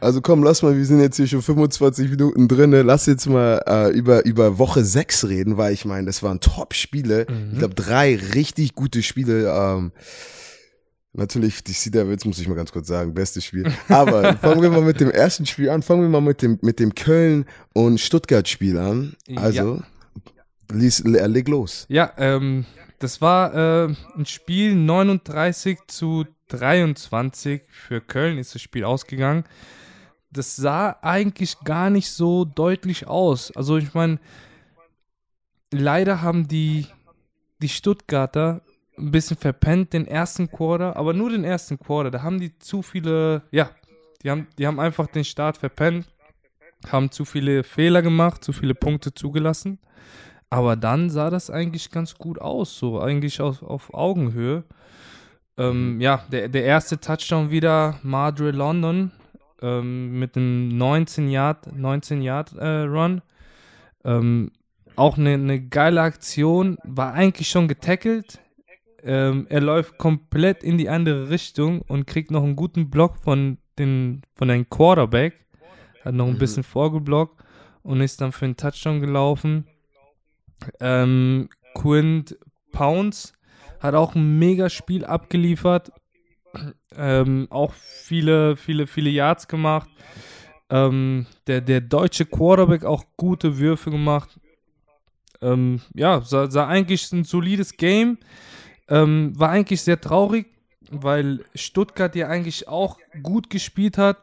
[0.00, 2.70] Also komm, lass mal, wir sind jetzt hier schon 25 Minuten drin.
[2.70, 7.26] Lass jetzt mal äh, über, über Woche 6 reden, weil ich meine, das waren Top-Spiele.
[7.28, 7.50] Mhm.
[7.52, 9.50] Ich glaube, drei richtig gute Spiele.
[9.50, 9.92] Ähm,
[11.12, 13.70] Natürlich, die Sea Devils muss ich mal ganz kurz sagen, bestes Spiel.
[13.88, 15.82] Aber fangen wir mal mit dem ersten Spiel an.
[15.82, 19.16] Fangen wir mal mit dem, mit dem Köln- und Stuttgart-Spiel an.
[19.34, 20.76] Also, ja.
[20.76, 21.86] Lies, leg los.
[21.88, 22.64] Ja, ähm,
[23.00, 29.44] das war äh, ein Spiel 39 zu 23 für Köln ist das Spiel ausgegangen.
[30.30, 33.50] Das sah eigentlich gar nicht so deutlich aus.
[33.56, 34.20] Also ich meine,
[35.72, 36.86] leider haben die,
[37.62, 38.62] die Stuttgarter
[38.98, 42.10] ein bisschen verpennt den ersten Quarter, aber nur den ersten Quarter.
[42.10, 43.70] Da haben die zu viele, ja,
[44.22, 46.06] die haben, die haben einfach den Start verpennt,
[46.88, 49.78] haben zu viele Fehler gemacht, zu viele Punkte zugelassen.
[50.50, 54.64] Aber dann sah das eigentlich ganz gut aus, so eigentlich auf, auf Augenhöhe.
[55.56, 59.12] Ähm, ja, der, der erste Touchdown wieder Madre London
[59.62, 63.22] ähm, mit einem 19 Yard, 19 Yard äh, Run.
[64.04, 64.50] Ähm,
[64.96, 68.40] auch eine, eine geile Aktion, war eigentlich schon getackelt.
[69.02, 73.58] Ähm, er läuft komplett in die andere Richtung und kriegt noch einen guten Block von
[73.78, 75.46] den von einem Quarterback.
[76.04, 76.38] Hat noch ein mhm.
[76.38, 77.42] bisschen vorgeblockt
[77.82, 79.66] und ist dann für einen Touchdown gelaufen.
[80.80, 82.36] Ähm, Quint
[82.72, 83.32] Pounds
[83.80, 85.92] hat auch ein mega Spiel abgeliefert.
[86.96, 89.88] Ähm, auch viele, viele, viele Yards gemacht.
[90.68, 94.38] Ähm, der, der deutsche Quarterback auch gute Würfe gemacht.
[95.40, 98.18] Ähm, ja, sah, sah, eigentlich ein solides Game.
[98.90, 100.46] Ähm, war eigentlich sehr traurig,
[100.90, 104.18] weil Stuttgart ja eigentlich auch gut gespielt hat.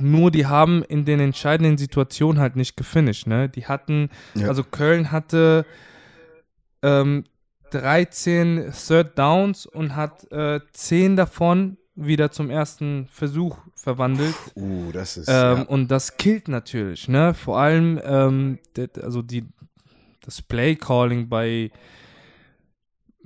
[0.00, 3.26] Nur die haben in den entscheidenden Situationen halt nicht gefinisht.
[3.26, 3.48] Ne?
[3.48, 4.48] Die hatten, ja.
[4.48, 5.64] also Köln hatte
[6.82, 7.24] ähm,
[7.70, 14.34] 13 Third Downs und hat äh, 10 davon wieder zum ersten Versuch verwandelt.
[14.54, 15.28] Uh, das ist.
[15.28, 15.62] Ähm, ja.
[15.62, 17.34] Und das killt natürlich, ne?
[17.34, 18.58] Vor allem, ähm,
[19.02, 19.44] also die,
[20.20, 21.70] das Play Calling bei,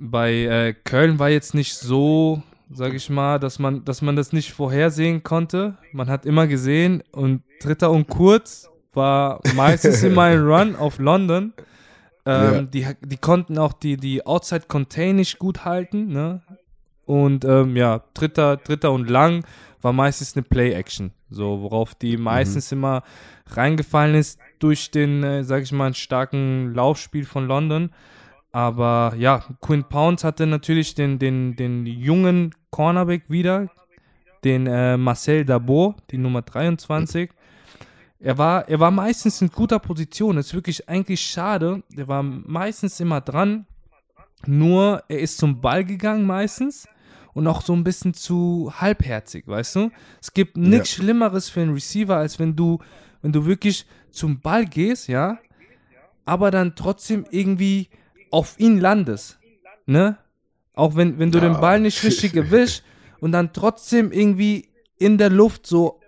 [0.03, 2.43] bei äh, Köln war jetzt nicht so
[2.75, 5.77] sage ich mal, dass man, dass man das nicht vorhersehen konnte.
[5.91, 11.53] Man hat immer gesehen und Dritter und Kurz war meistens immer ein Run auf London.
[12.25, 12.61] Ähm, ja.
[12.61, 16.07] die, die konnten auch die, die Outside Contain nicht gut halten.
[16.07, 16.41] Ne?
[17.05, 19.45] Und ähm, ja, Dritter, Dritter und Lang
[19.81, 21.11] war meistens eine Play-Action.
[21.29, 22.23] So, worauf die mhm.
[22.23, 22.77] meistens mhm.
[22.77, 23.03] immer
[23.47, 27.91] reingefallen ist durch den, äh, sag ich mal, starken Laufspiel von London.
[28.53, 33.67] Aber ja, Quinn Pounds hatte natürlich den, den, den jungen Cornerback wieder,
[34.43, 37.31] den äh, Marcel Dabot, die Nummer 23.
[38.19, 40.35] Er war, er war meistens in guter Position.
[40.35, 41.81] Das ist wirklich eigentlich schade.
[41.97, 43.65] Er war meistens immer dran.
[44.45, 46.87] Nur er ist zum Ball gegangen meistens
[47.33, 49.91] und auch so ein bisschen zu halbherzig, weißt du?
[50.21, 51.01] Es gibt nichts ja.
[51.01, 52.77] Schlimmeres für einen Receiver, als wenn du,
[53.23, 55.39] wenn du wirklich zum Ball gehst, ja,
[56.25, 57.89] aber dann trotzdem irgendwie
[58.33, 59.37] auf ihn landest.
[59.85, 60.17] Ne?
[60.73, 61.47] Auch wenn, wenn du ja.
[61.47, 62.83] den Ball nicht richtig erwischst
[63.19, 65.99] und dann trotzdem irgendwie in der Luft so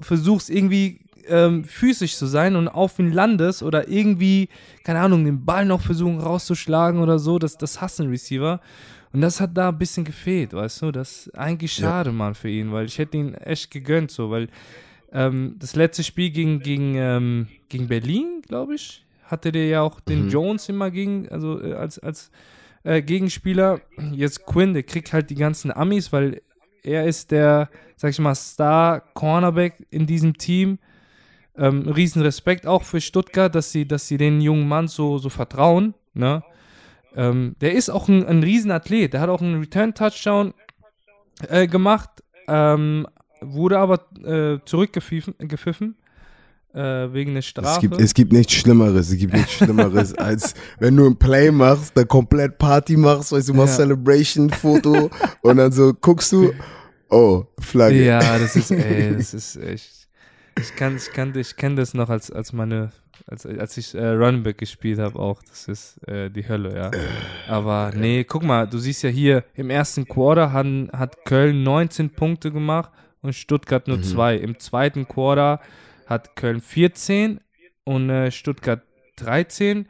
[0.00, 4.48] versuchst, irgendwie ähm, physisch zu sein und auf ihn landest oder irgendwie,
[4.84, 8.60] keine Ahnung, den Ball noch versuchen rauszuschlagen oder so, das, das hassen Receiver.
[9.12, 10.92] Und das hat da ein bisschen gefehlt, weißt du?
[10.92, 12.14] Das ist eigentlich schade, ja.
[12.14, 14.48] Mann, für ihn, weil ich hätte ihn echt gegönnt, so, weil
[15.10, 20.00] ähm, das letzte Spiel gegen, gegen, ähm, gegen Berlin, glaube ich, hatte der ja auch
[20.00, 20.30] den mhm.
[20.30, 22.30] Jones immer gegen, also äh, als, als
[22.84, 23.80] äh, Gegenspieler.
[24.12, 26.42] Jetzt Quinn, der kriegt halt die ganzen Amis, weil
[26.82, 30.78] er ist der, sag ich mal, Star-Cornerback in diesem Team.
[31.56, 35.30] Ähm, riesen Respekt auch für Stuttgart, dass sie, dass sie den jungen Mann so, so
[35.30, 35.94] vertrauen.
[36.14, 36.44] Ne?
[37.14, 39.14] Ähm, der ist auch ein, ein Riesenathlet.
[39.14, 40.54] Der hat auch einen Return-Touchdown
[41.48, 42.10] äh, gemacht,
[42.46, 43.06] ähm,
[43.40, 45.96] wurde aber äh, zurückgepfiffen
[46.76, 47.68] äh, wegen der Strafe.
[47.68, 51.50] Es gibt, es gibt nichts Schlimmeres, es gibt nichts Schlimmeres, als wenn du ein Play
[51.50, 53.86] machst, da komplett Party machst, weißt du, machst ja.
[53.86, 55.10] Celebration-Foto
[55.40, 56.52] und dann so guckst du,
[57.08, 58.04] oh, Flagge.
[58.04, 60.08] Ja, das ist, ey, das ist echt,
[60.58, 62.92] ich kann, ich kann, ich kenne das noch als, als meine,
[63.26, 66.90] als, als ich äh, Runback gespielt habe auch, das ist äh, die Hölle, ja.
[67.48, 72.10] Aber nee, guck mal, du siehst ja hier, im ersten Quarter hat, hat Köln 19
[72.10, 72.90] Punkte gemacht
[73.22, 74.02] und Stuttgart nur mhm.
[74.02, 74.36] zwei.
[74.36, 75.60] Im zweiten Quarter
[76.06, 77.40] hat Köln 14
[77.84, 78.82] und äh, Stuttgart
[79.16, 79.88] 13.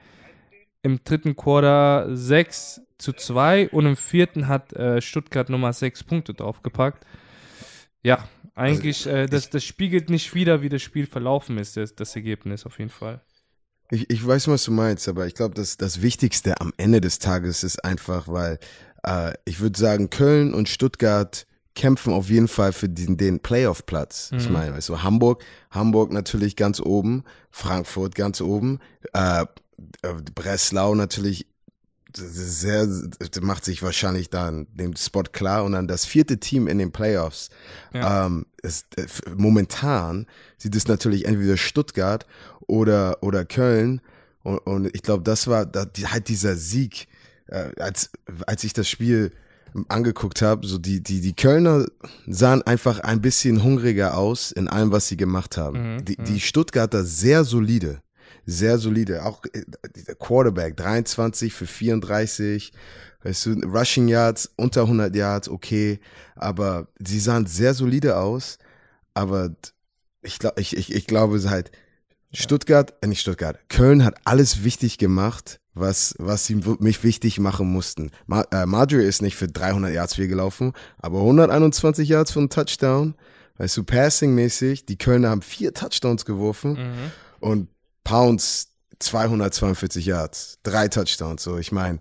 [0.82, 6.34] Im dritten Quarter 6 zu 2 und im vierten hat äh, Stuttgart nochmal 6 Punkte
[6.34, 7.04] draufgepackt.
[8.02, 11.94] Ja, eigentlich, also, äh, das, das spiegelt nicht wieder, wie das Spiel verlaufen ist, das,
[11.94, 13.20] das Ergebnis auf jeden Fall.
[13.90, 17.18] Ich, ich weiß, was du meinst, aber ich glaube, das, das Wichtigste am Ende des
[17.18, 18.58] Tages ist einfach, weil
[19.04, 21.45] äh, ich würde sagen, Köln und Stuttgart
[21.76, 24.32] kämpfen auf jeden Fall für den, den Playoff-Platz.
[24.32, 24.38] Mhm.
[24.38, 28.80] Ich meine, weißt du, Hamburg, Hamburg natürlich ganz oben, Frankfurt ganz oben,
[29.12, 31.46] äh, äh Breslau natürlich
[32.16, 32.88] sehr,
[33.42, 37.50] macht sich wahrscheinlich dann den Spot klar und dann das vierte Team in den Playoffs.
[37.92, 38.26] Ja.
[38.26, 42.26] Ähm, ist, äh, momentan sieht es natürlich entweder Stuttgart
[42.66, 44.00] oder, oder Köln
[44.42, 47.08] Und, und ich glaube, das war da, die, halt dieser Sieg,
[47.48, 48.10] äh, als,
[48.46, 49.32] als ich das Spiel
[49.88, 51.86] angeguckt habe, so die, die, die Kölner
[52.26, 55.96] sahen einfach ein bisschen hungriger aus in allem, was sie gemacht haben.
[55.96, 56.24] Mhm, die, mhm.
[56.24, 58.00] die Stuttgarter sehr solide.
[58.46, 59.24] Sehr solide.
[59.24, 59.64] Auch äh,
[60.06, 62.72] der Quarterback, 23 für 34.
[63.22, 65.98] Weißt du, Rushing Yards, unter 100 Yards, okay.
[66.36, 68.58] Aber sie sahen sehr solide aus.
[69.14, 69.50] Aber
[70.22, 71.70] ich, glaub, ich, ich, ich glaube es halt,
[72.32, 77.70] Stuttgart, äh, nicht Stuttgart, Köln hat alles wichtig gemacht, was, was sie mich wichtig machen
[77.70, 78.10] mussten.
[78.26, 82.48] Ma, äh, Marjorie ist nicht für 300 Yards viel gelaufen, aber 121 Yards für einen
[82.50, 83.14] Touchdown.
[83.58, 87.10] Weißt du, passing-mäßig, die Kölner haben vier Touchdowns geworfen Mhm.
[87.40, 87.68] und
[88.04, 91.42] Pounds 242 Yards, drei Touchdowns.
[91.42, 92.00] So, ich meine,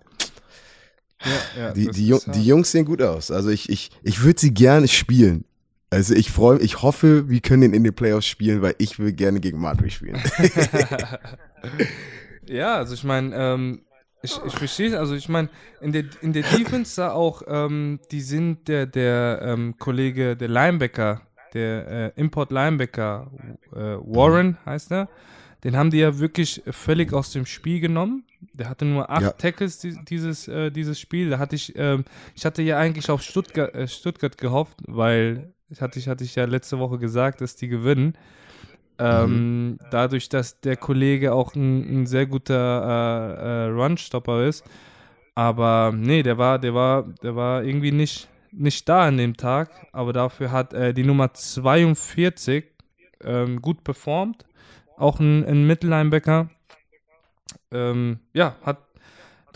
[1.24, 3.30] Ja, ja, die, die, Jung, die Jungs sehen gut aus.
[3.30, 5.44] Also ich, ich, ich würde sie gerne spielen.
[5.88, 9.12] Also ich freue, ich hoffe, wir können den in den Playoffs spielen, weil ich will
[9.12, 10.20] gerne gegen Madrid spielen.
[12.48, 13.82] Ja, also ich meine, ähm,
[14.22, 15.48] ich, ich verstehe, also ich meine,
[15.80, 20.48] in der, in der Defense sah auch, ähm, die sind der, der ähm, Kollege, der
[20.48, 21.22] Linebacker,
[21.54, 23.30] der äh, Import-Linebacker,
[23.72, 25.08] äh, Warren heißt er,
[25.64, 28.24] den haben die ja wirklich völlig aus dem Spiel genommen.
[28.52, 29.32] Der hatte nur acht Ja.
[29.32, 31.30] Tackles die, dieses, äh, dieses Spiel.
[31.30, 32.04] Da hatte ich, ähm,
[32.34, 36.34] ich hatte ja eigentlich auf Stuttgart, äh, Stuttgart gehofft, weil ich hatte, ich hatte ich
[36.34, 38.16] ja letzte Woche gesagt, dass die gewinnen.
[38.98, 42.54] Ähm, Dadurch, dass der Kollege auch ein, ein sehr guter
[43.38, 44.64] äh, äh, Run-Stopper ist.
[45.34, 49.70] Aber nee, der war, der war, der war irgendwie nicht, nicht da an dem Tag.
[49.92, 52.64] Aber dafür hat äh, die Nummer 42
[53.22, 54.46] ähm, gut performt.
[54.96, 56.48] Auch ein, ein Mittellinebacker.
[57.70, 58.78] Ähm, ja, hat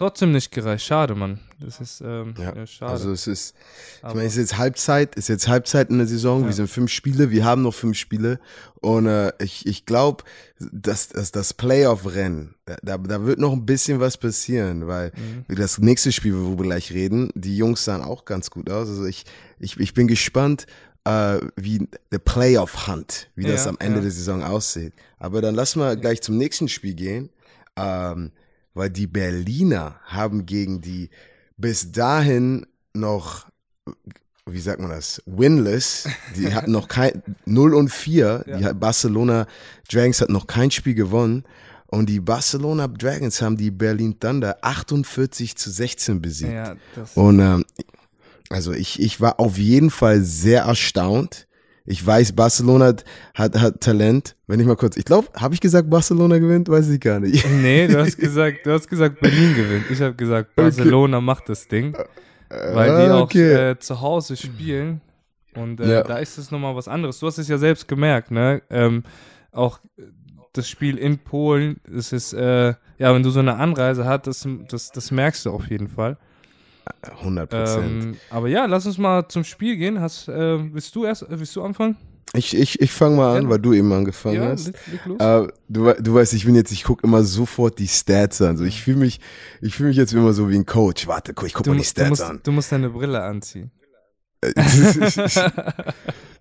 [0.00, 0.84] trotzdem nicht gereicht.
[0.84, 1.38] Schade, Mann.
[1.60, 2.90] Das ist ähm, ja, Ja, schade.
[2.92, 3.54] Also es ist,
[3.98, 6.40] ich meine, es ist jetzt Halbzeit, es ist jetzt Halbzeit in der Saison.
[6.40, 6.46] Ja.
[6.46, 8.40] Wir sind fünf Spiele, wir haben noch fünf Spiele
[8.80, 10.24] und äh, ich, ich glaube,
[10.58, 15.54] dass, dass das Playoff-Rennen, da, da wird noch ein bisschen was passieren, weil Mhm.
[15.54, 18.88] das nächste Spiel, wo wir gleich reden, die Jungs sahen auch ganz gut aus.
[18.88, 19.24] Also ich,
[19.58, 20.66] ich, ich bin gespannt,
[21.04, 24.92] äh, wie der Playoff-Hunt, wie das Ja, am Ende der Saison aussieht.
[25.18, 27.30] Aber dann lass mal gleich zum nächsten Spiel gehen,
[27.76, 28.32] ähm,
[28.74, 31.10] weil die Berliner haben gegen die
[31.56, 33.46] bis dahin noch,
[34.46, 38.62] wie sagt man das, winless, die hatten noch kein, 0 und 4, die Ja.
[38.62, 39.46] hat Barcelona
[39.90, 41.44] Dragons hat noch kein Spiel gewonnen
[41.86, 46.52] und die Barcelona Dragons haben die Berlin Thunder 48 zu 16 besiegt.
[46.52, 46.76] ja,
[47.14, 47.64] Und ähm,
[48.48, 51.46] also ich, ich war auf jeden Fall sehr erstaunt.
[51.86, 54.36] Ich weiß, Barcelona hat, hat, hat Talent.
[54.46, 56.68] Wenn ich mal kurz, ich glaube, habe ich gesagt, Barcelona gewinnt?
[56.68, 57.44] Weiß ich gar nicht.
[57.50, 59.84] Nee, du hast gesagt, du hast gesagt, Berlin gewinnt.
[59.90, 61.96] Ich habe gesagt, Barcelona macht das Ding,
[62.48, 63.70] weil die auch okay.
[63.70, 65.00] äh, zu Hause spielen.
[65.54, 66.02] Und äh, Ja.
[66.02, 67.18] da ist es nochmal was anderes.
[67.18, 68.62] Du hast es ja selbst gemerkt, ne?
[68.70, 69.02] Ähm,
[69.52, 69.80] auch
[70.52, 74.46] das Spiel in Polen, das ist, äh, ja, wenn du so eine Anreise hast, das,
[74.68, 76.18] das, das merkst du auf jeden Fall.
[77.02, 77.84] 100 Prozent.
[78.04, 80.00] Ähm, aber ja, lass uns mal zum Spiel gehen.
[80.00, 81.96] Hast, äh, willst du erst, äh, willst du anfangen?
[82.34, 83.50] Ich, ich, ich fange mal an, Ja.
[83.50, 84.68] weil du eben angefangen ja, hast.
[84.68, 88.56] Äh, du, du weißt, ich bin jetzt, ich gucke immer sofort die Stats an.
[88.56, 89.18] So, ich fühle mich,
[89.60, 91.08] ich fühle mich jetzt immer so wie ein Coach.
[91.08, 92.40] Warte, guck, ich gucke mal die mu- du, Stats musst, an.
[92.44, 93.72] du musst deine Brille anziehen.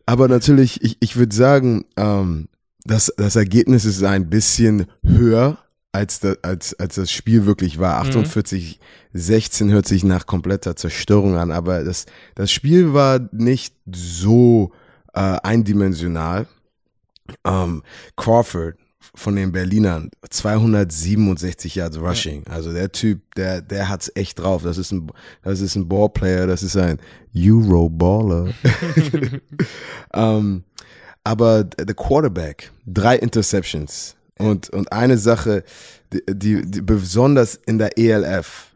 [0.05, 2.47] Aber natürlich, ich, ich würde sagen, ähm,
[2.85, 5.57] das, das Ergebnis ist ein bisschen höher,
[5.91, 8.03] als, da, als, als das Spiel wirklich war.
[8.03, 8.09] Mhm.
[8.09, 8.79] 48,
[9.13, 14.71] 16 hört sich nach kompletter Zerstörung an, aber das, das Spiel war nicht so
[15.13, 16.47] äh, eindimensional.
[17.43, 17.83] Ähm,
[18.15, 18.75] Crawford
[19.15, 22.45] von den Berlinern 267 Yards Rushing.
[22.47, 24.63] Also der Typ, der der hat's echt drauf.
[24.63, 25.11] Das ist ein
[25.43, 26.99] das ist ein Ballplayer, das ist ein
[27.35, 28.53] Euro-Baller.
[30.13, 30.63] ähm,
[31.23, 34.15] aber der Quarterback, drei Interceptions.
[34.37, 35.63] Und, und eine Sache,
[36.13, 38.68] die, die, die besonders in der ELF,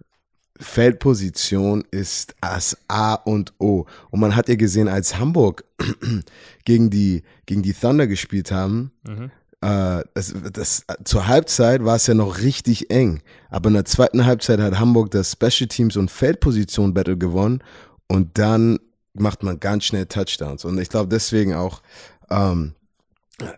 [0.59, 3.85] Feldposition ist das A und O.
[4.11, 5.63] Und man hat ja gesehen, als Hamburg
[6.65, 9.31] gegen die, gegen die Thunder gespielt haben, Mhm.
[9.61, 13.21] äh, das, das, zur Halbzeit war es ja noch richtig eng.
[13.49, 17.63] Aber in der zweiten Halbzeit hat Hamburg das Special Teams und Feldposition Battle gewonnen.
[18.07, 18.79] Und dann
[19.13, 20.65] macht man ganz schnell Touchdowns.
[20.65, 21.81] Und ich glaube deswegen auch,
[22.29, 22.73] ähm,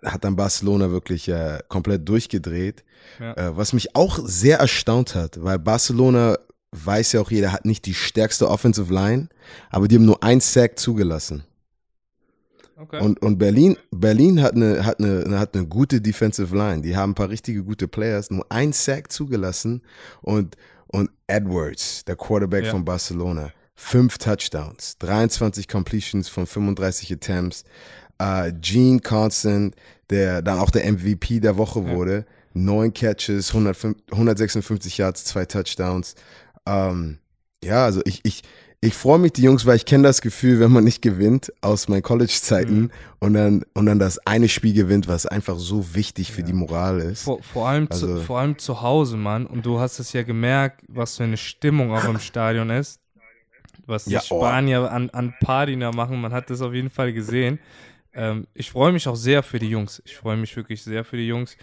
[0.03, 2.83] hat dann Barcelona wirklich äh, komplett durchgedreht.
[3.19, 3.33] Ja.
[3.33, 6.37] Äh, was mich auch sehr erstaunt hat, weil Barcelona
[6.83, 9.29] weiß ja auch jeder, hat nicht die stärkste Offensive Line,
[9.69, 11.43] aber die haben nur ein Sack zugelassen.
[12.77, 12.99] Okay.
[12.99, 16.81] Und, und Berlin, Berlin hat eine, hat, eine, hat eine gute Defensive Line.
[16.81, 19.81] Die haben ein paar richtige gute Players, nur ein Sack zugelassen.
[20.21, 20.57] Und,
[20.87, 22.71] und Edwards, der Quarterback Ja.
[22.71, 27.63] von Barcelona, fünf Touchdowns, 23 Completions von 35 Attempts.
[28.17, 29.75] Äh, Gene Constant,
[30.09, 31.89] der dann auch der MVP der Woche Ja.
[31.95, 36.15] wurde, neun Catches, 105, 156 Yards, zwei Touchdowns.
[36.65, 37.19] Ähm,
[37.63, 38.43] ja, also ich, ich,
[38.81, 41.87] ich freue mich, die Jungs, weil ich kenne das Gefühl, wenn man nicht gewinnt aus
[41.87, 42.91] meinen College-Zeiten mhm.
[43.19, 46.47] und, dann, und dann das eine Spiel gewinnt, was einfach so wichtig für ja.
[46.47, 47.23] die Moral ist.
[47.23, 49.47] Vor, vor, allem also, zu, vor allem zu Hause, Mann.
[49.47, 52.99] Und du hast es ja gemerkt, was für eine Stimmung auch im Stadion ist.
[53.87, 54.37] Was die ja, oh.
[54.37, 54.85] Spanier oh.
[54.87, 57.59] an, an da machen, man hat das auf jeden Fall gesehen.
[58.13, 60.01] Ähm, ich freue mich auch sehr für die Jungs.
[60.05, 61.57] Ich freue mich wirklich sehr für die Jungs.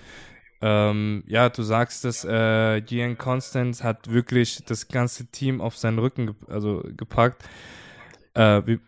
[0.63, 5.99] Ähm, ja, du sagst es, äh, Gian Constance hat wirklich das ganze Team auf seinen
[5.99, 7.43] Rücken ge also gepackt.
[8.35, 8.79] Äh, wie,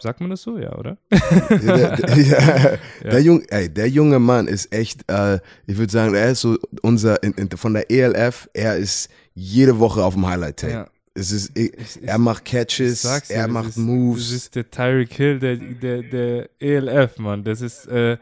[0.00, 0.98] sagt man das so, ja, oder?
[1.10, 2.70] der, der, ja,
[3.04, 3.10] ja.
[3.10, 6.58] Der, Jung, ey, der junge Mann ist echt, äh, ich würde sagen, er ist so
[6.82, 10.72] unser, in, in, von der ELF, er ist jede Woche auf dem Highlight-Tape.
[10.72, 10.86] Ja.
[11.14, 11.72] Es ist, ich,
[12.02, 14.28] er macht Catches, er macht ist, Moves.
[14.28, 17.44] Das ist der Tyreek Hill der, der, der ELF, Mann.
[17.44, 18.16] Das ist, äh,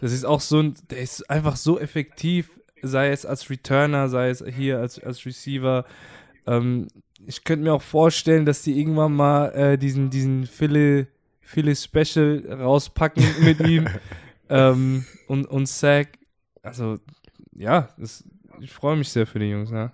[0.00, 2.50] das ist auch so ein, der ist einfach so effektiv,
[2.82, 5.84] sei es als Returner, sei es hier als, als Receiver.
[6.46, 6.88] Ähm,
[7.26, 11.06] ich könnte mir auch vorstellen, dass die irgendwann mal äh, diesen, diesen Philly,
[11.40, 13.88] Philly Special rauspacken mit ihm
[14.48, 16.18] ähm, und, und Sack.
[16.62, 16.98] Also,
[17.52, 18.24] ja, das,
[18.60, 19.92] ich freue mich sehr für die Jungs, ja.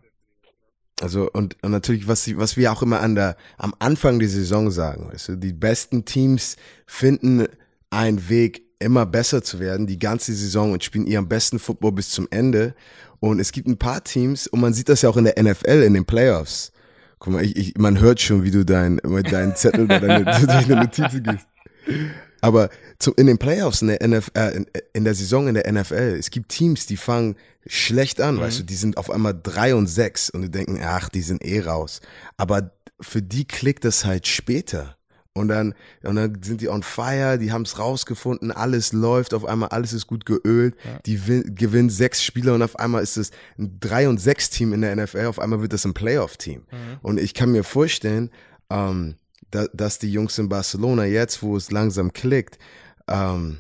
[1.01, 4.71] Also und, und natürlich, was, was wir auch immer an der, am Anfang der Saison
[4.71, 7.47] sagen, weißt du, die besten Teams finden
[7.91, 12.11] einen Weg, immer besser zu werden, die ganze Saison und spielen ihren besten Football bis
[12.11, 12.75] zum Ende.
[13.21, 15.83] Und es gibt ein paar Teams, und man sieht das ja auch in der NFL,
[15.83, 16.73] in den Playoffs.
[17.19, 20.77] Guck mal, ich, ich, man hört schon, wie du dein, deinen Zettel oder deine, deine
[20.77, 21.47] Notizen gehst.
[22.41, 22.69] Aber
[22.99, 26.17] zu, in den Playoffs, in der, NFL, äh, in, in, der Saison in der NFL,
[26.19, 28.41] es gibt Teams, die fangen schlecht an, mhm.
[28.41, 31.45] weißt du, die sind auf einmal drei und sechs und du denken, ach, die sind
[31.45, 32.01] eh raus.
[32.37, 34.96] Aber für die klickt das halt später.
[35.37, 39.45] Und dann, und dann sind die on fire, die haben es rausgefunden, alles läuft, auf
[39.45, 40.99] einmal alles ist gut geölt, ja.
[41.05, 41.17] die
[41.55, 44.97] gewinnen sechs Spieler und auf einmal ist es ein 3 und 6 Team in der
[44.97, 46.61] NFL, auf einmal wird das ein Playoff-Team.
[46.61, 46.99] Mhm.
[47.03, 48.31] Und ich kann mir vorstellen,
[48.71, 49.17] ähm,
[49.51, 52.59] da, dass die Jungs in Barcelona jetzt, wo es langsam klickt,
[53.07, 53.59] ähm,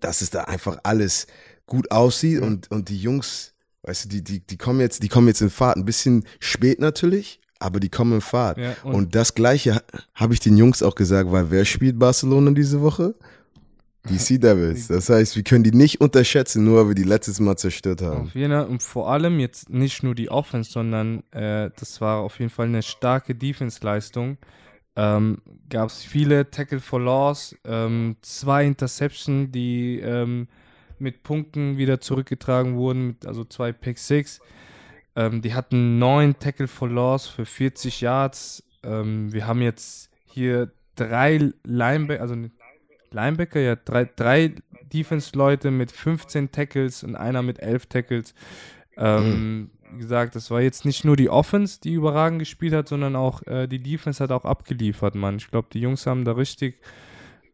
[0.00, 1.26] dass es da einfach alles
[1.66, 2.46] gut aussieht mhm.
[2.46, 3.52] und, und die Jungs,
[3.82, 6.78] weißt du, die, die, die kommen jetzt, die kommen jetzt in Fahrt, ein bisschen spät
[6.78, 8.58] natürlich, aber die kommen in Fahrt.
[8.58, 9.82] Ja, und, und, das Gleiche
[10.14, 13.14] habe ich den Jungs auch gesagt, weil wer spielt Barcelona diese Woche?
[14.08, 14.88] Die Sea Devils.
[14.88, 18.26] Das heißt, wir können die nicht unterschätzen, nur weil wir die letztes Mal zerstört haben.
[18.26, 18.66] Auf jeden Fall.
[18.66, 22.66] Und vor allem jetzt nicht nur die Offense, sondern äh, das war auf jeden Fall
[22.66, 24.38] eine starke Defense-Leistung.
[24.96, 25.38] Ähm,
[25.68, 30.48] Gab es viele Tackle for Loss, ähm, zwei Interception, die ähm,
[30.98, 34.40] mit Punkten wieder zurückgetragen wurden, mit, also zwei Pick Six.
[35.18, 38.62] Ähm, die hatten neun Tackle for Loss für 40 Yards.
[38.84, 42.36] Ähm, wir haben jetzt hier drei Linebacker, also
[43.10, 44.54] Linebacker, ja, drei, drei
[44.92, 48.32] Defense-Leute mit 15 Tackles und einer mit 11 Tackles.
[48.96, 49.70] Ähm, mhm.
[49.90, 53.44] Wie gesagt, das war jetzt nicht nur die Offense, die überragend gespielt hat, sondern auch
[53.48, 55.38] äh, die Defense hat auch abgeliefert, Mann.
[55.38, 56.76] Ich glaube, die Jungs haben da richtig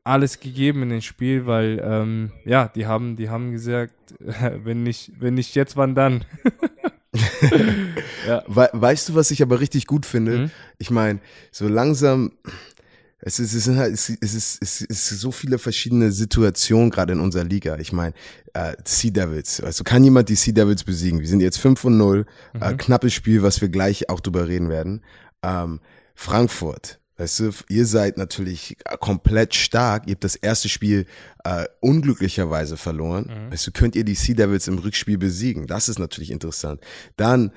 [0.03, 5.13] alles gegeben in dem Spiel, weil ähm, ja, die haben, die haben gesagt, wenn nicht,
[5.19, 6.27] wenn nicht jetzt, wann dann?
[8.27, 8.45] ja.
[8.49, 10.39] We weißt du, was ich aber richtig gut finde?
[10.39, 10.51] Mhm.
[10.79, 12.33] Ich meine, so langsam,
[13.21, 17.21] es ist, es, ist, halt, es, ist, es ist so viele verschiedene Situationen gerade in
[17.21, 17.79] unserer Liga.
[17.79, 18.15] Ich meine,
[18.53, 21.21] äh, Sea Devils, also kann jemand die Sea Devils besiegen?
[21.21, 22.63] Wir sind jetzt 5 und 0, äh, mhm.
[22.63, 25.03] äh, knappes Spiel, was wir gleich auch drüber reden werden.
[25.43, 25.81] Ähm,
[26.15, 30.07] Frankfurt, Weißt du, ihr seid natürlich komplett stark.
[30.07, 31.07] Ihr habt das erste Spiel
[31.45, 33.27] äh, unglücklicherweise verloren.
[33.29, 33.53] Mhm.
[33.53, 35.67] Weißt du, könnt ihr die Sea Devils im Rückspiel besiegen?
[35.67, 36.81] Das ist natürlich interessant.
[37.17, 37.53] Dann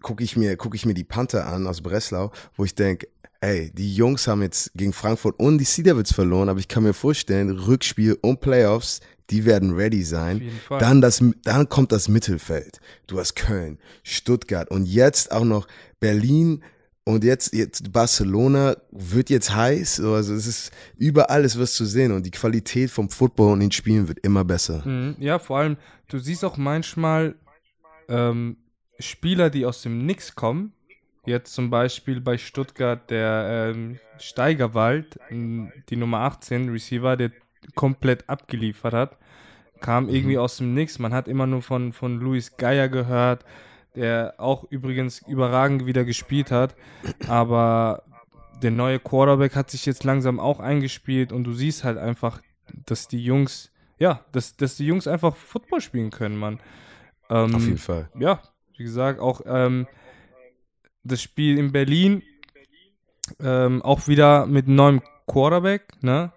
[0.00, 3.08] gucke ich mir gucke ich mir die Panther an aus Breslau, wo ich denke,
[3.40, 6.82] ey, die Jungs haben jetzt gegen Frankfurt und die Sea Devils verloren, aber ich kann
[6.82, 10.50] mir vorstellen, Rückspiel und Playoffs, die werden ready sein.
[10.68, 12.80] Dann das, dann kommt das Mittelfeld.
[13.06, 15.66] Du hast Köln, Stuttgart und jetzt auch noch
[16.00, 16.62] Berlin,
[17.04, 20.00] und jetzt, jetzt Barcelona wird jetzt heiß.
[20.00, 23.72] Also es ist überall ist was zu sehen und die Qualität vom Football und den
[23.72, 24.86] Spielen wird immer besser.
[24.86, 25.76] Mhm, ja, vor allem,
[26.08, 27.34] du siehst auch manchmal
[28.08, 28.56] ähm,
[28.98, 30.72] Spieler, die aus dem Nix kommen.
[31.26, 37.32] Jetzt zum Beispiel bei Stuttgart der ähm, Steigerwald, die Nummer 18 Receiver, der
[37.74, 39.18] komplett abgeliefert hat,
[39.80, 40.42] kam irgendwie mhm.
[40.42, 40.98] aus dem Nix.
[40.98, 43.44] Man hat immer nur von, von Luis Geier gehört
[43.96, 46.74] der auch übrigens überragend wieder gespielt hat.
[47.28, 48.02] Aber
[48.62, 52.40] der neue Quarterback hat sich jetzt langsam auch eingespielt und du siehst halt einfach,
[52.86, 56.60] dass die Jungs, ja, dass, dass die Jungs einfach Football spielen können, Mann.
[57.30, 58.08] Ähm, Auf jeden Fall.
[58.18, 58.40] Ja,
[58.76, 59.86] wie gesagt, auch ähm,
[61.02, 62.22] das Spiel in Berlin,
[63.40, 66.32] ähm, auch wieder mit neuem Quarterback, ne?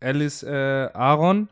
[0.00, 1.48] Alice äh, Aaron.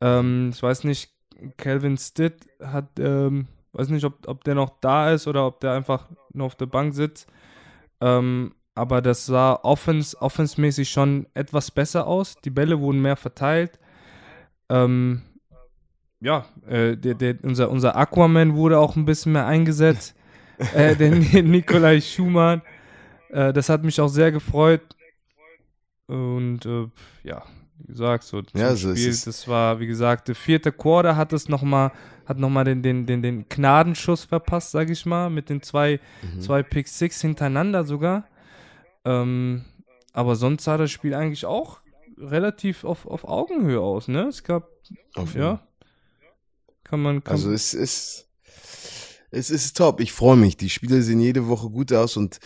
[0.00, 1.10] Ähm, ich weiß nicht,
[1.56, 5.72] Calvin Stitt hat, ähm, weiß nicht, ob, ob der noch da ist oder ob der
[5.72, 7.28] einfach nur auf der Bank sitzt.
[8.00, 12.36] Ähm, aber das sah offens, offensmäßig schon etwas besser aus.
[12.44, 13.78] Die Bälle wurden mehr verteilt.
[14.68, 15.22] Ähm,
[16.20, 20.14] ja, äh, der, der, unser, unser Aquaman wurde auch ein bisschen mehr eingesetzt.
[20.74, 21.10] äh, der
[21.42, 22.62] Nikolai Schumann.
[23.30, 24.82] Äh, das hat mich auch sehr gefreut.
[26.06, 26.86] Und äh,
[27.22, 27.42] ja,
[27.78, 29.24] wie gesagt, so Ja, so ist Spiel, es.
[29.24, 31.92] das war, wie gesagt, der vierte Quarter hat es noch mal,
[32.26, 36.40] hat nochmal den, den, den, den Gnadenschuss verpasst, sag ich mal, mit den zwei, Mhm.
[36.40, 38.26] zwei Pick Six hintereinander sogar.
[39.04, 39.64] Ähm,
[40.12, 41.80] aber sonst sah das Spiel eigentlich auch
[42.18, 44.22] relativ auf, auf Augenhöhe aus, ne?
[44.28, 44.68] Es gab,
[45.14, 45.60] Auf ja,
[46.84, 48.26] kann man, kann Also es ist,
[49.30, 50.00] es ist top.
[50.00, 50.56] Ich freue mich.
[50.56, 52.16] Die Spiele sehen jede Woche gut aus.
[52.16, 52.38] Und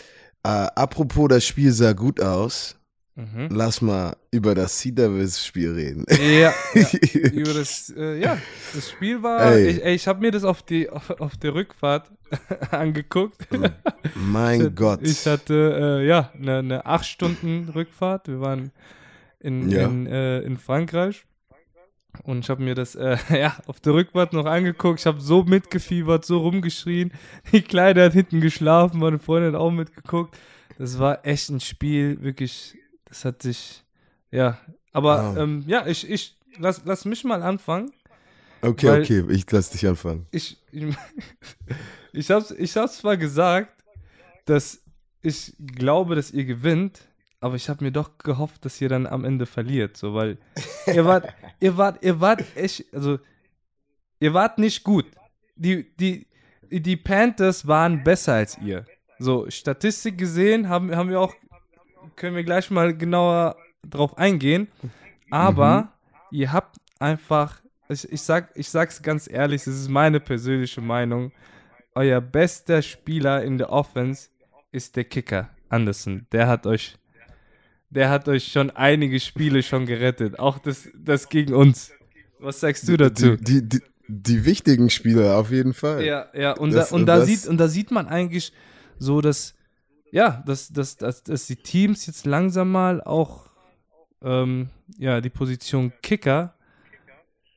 [0.43, 2.75] äh, apropos, das Spiel sah gut aus.
[3.15, 3.47] Mhm.
[3.51, 6.05] Lass mal über das Sea Devils Spiel reden.
[6.09, 8.37] ja, ja, über das, äh, ja,
[8.73, 9.67] das Spiel war, Ey.
[9.69, 12.11] ich, ich habe mir das auf die, auf, auf der Rückfahrt
[12.71, 13.47] angeguckt.
[14.15, 14.99] mein Ich- Gott.
[15.03, 18.27] Ich hatte, äh, ja, eine, eine acht Stunden Rückfahrt.
[18.27, 18.71] Wir waren
[19.39, 19.83] in, Ja.
[19.87, 21.25] in, äh, in Frankreich.
[22.23, 24.99] Und ich habe mir das äh, ja, auf der Rückfahrt noch angeguckt.
[24.99, 27.11] Ich habe so mitgefiebert, so rumgeschrien.
[27.51, 30.37] Die Kleine hat hinten geschlafen, meine Freundin hat auch mitgeguckt.
[30.77, 32.77] Das war echt ein Spiel, wirklich.
[33.13, 33.83] Das hat sich,
[34.31, 34.57] ja.
[34.91, 35.37] Aber Wow.
[35.37, 37.91] ähm, ja, ich, ich lass, lass mich mal anfangen.
[38.63, 40.25] okay, okay, ich lass dich anfangen.
[40.31, 40.95] ich, ich,
[42.13, 43.83] ich hab's, ich hab's zwar gesagt,
[44.45, 44.81] dass
[45.21, 47.01] ich glaube, dass ihr gewinnt,
[47.39, 50.39] aber ich habe mir doch gehofft, dass ihr dann am Ende verliert, so, weil
[50.87, 53.19] ihr wart, ihr wart, ihr wart echt, also,
[54.19, 55.05] ihr wart nicht gut.
[55.55, 56.25] Die, die,
[56.71, 58.85] die Panthers waren besser als ihr.
[59.19, 61.35] So, Statistik gesehen haben, haben wir auch,
[62.15, 63.55] können wir gleich mal genauer
[63.87, 64.67] drauf eingehen,
[65.29, 65.93] aber
[66.31, 71.31] ihr habt einfach, ich, ich, sag, ich sag's ganz ehrlich, das ist meine persönliche Meinung,
[71.95, 74.29] euer bester Spieler in der Offense
[74.71, 76.25] ist der Kicker, Anderson.
[76.31, 76.97] Der hat euch,
[77.89, 81.91] der hat euch schon einige Spiele schon gerettet, auch das, das gegen uns.
[82.39, 83.35] Was sagst du dazu?
[83.37, 86.03] Die, die, die, die wichtigen Spieler auf jeden Fall.
[86.03, 88.53] Ja, ja, und, Das- da, und, da das- sieht, und da sieht man eigentlich
[88.97, 89.53] so, dass,
[90.13, 93.49] ja, dass, dass, dass, dass die Teams jetzt langsam mal auch
[94.21, 96.53] ähm, ja, die Position Kicker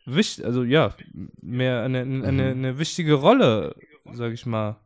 [0.06, 0.94] wichtig, also ja,
[1.42, 3.76] mehr eine, eine, eine wichtige Rolle,
[4.14, 4.80] sag ich mal,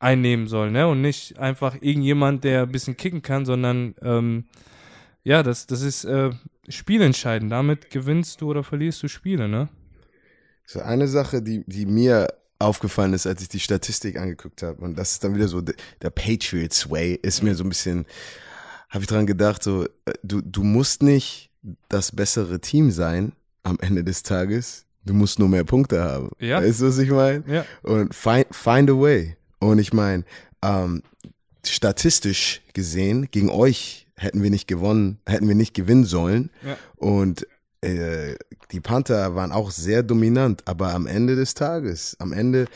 [0.00, 0.88] einnehmen sollen, ne?
[0.88, 4.46] Und nicht einfach irgendjemand, der ein bisschen kicken kann, sondern ähm,
[5.22, 6.30] ja, das, das ist äh,
[6.68, 7.52] spielentscheidend.
[7.52, 9.68] Damit gewinnst du oder verlierst du Spiele, ne?
[10.66, 12.26] So eine Sache, die, die mir
[12.58, 16.10] aufgefallen ist, als ich die Statistik angeguckt habe, und das ist dann wieder so der,
[16.10, 18.04] Patriots Way, ist mir so ein bisschen,
[18.88, 21.50] habe ich dran gedacht, so, äh, du, du musst nicht
[21.88, 23.32] das bessere Team sein
[23.62, 26.30] am Ende des Tages, du musst nur mehr Punkte haben.
[26.38, 26.62] Ja.
[26.62, 27.44] Weißt du, was ich meine?
[27.46, 27.64] Ja.
[27.82, 29.36] Und find, find a way.
[29.60, 30.24] Und ich meine,
[30.62, 31.02] ähm,
[31.66, 36.50] statistisch gesehen, gegen euch hätten wir nicht gewonnen, hätten wir nicht gewinnen sollen.
[36.64, 36.76] Ja.
[36.96, 37.46] Und
[37.80, 38.34] äh,
[38.72, 42.66] die Panther waren auch sehr dominant, aber am Ende des Tages, am Ende,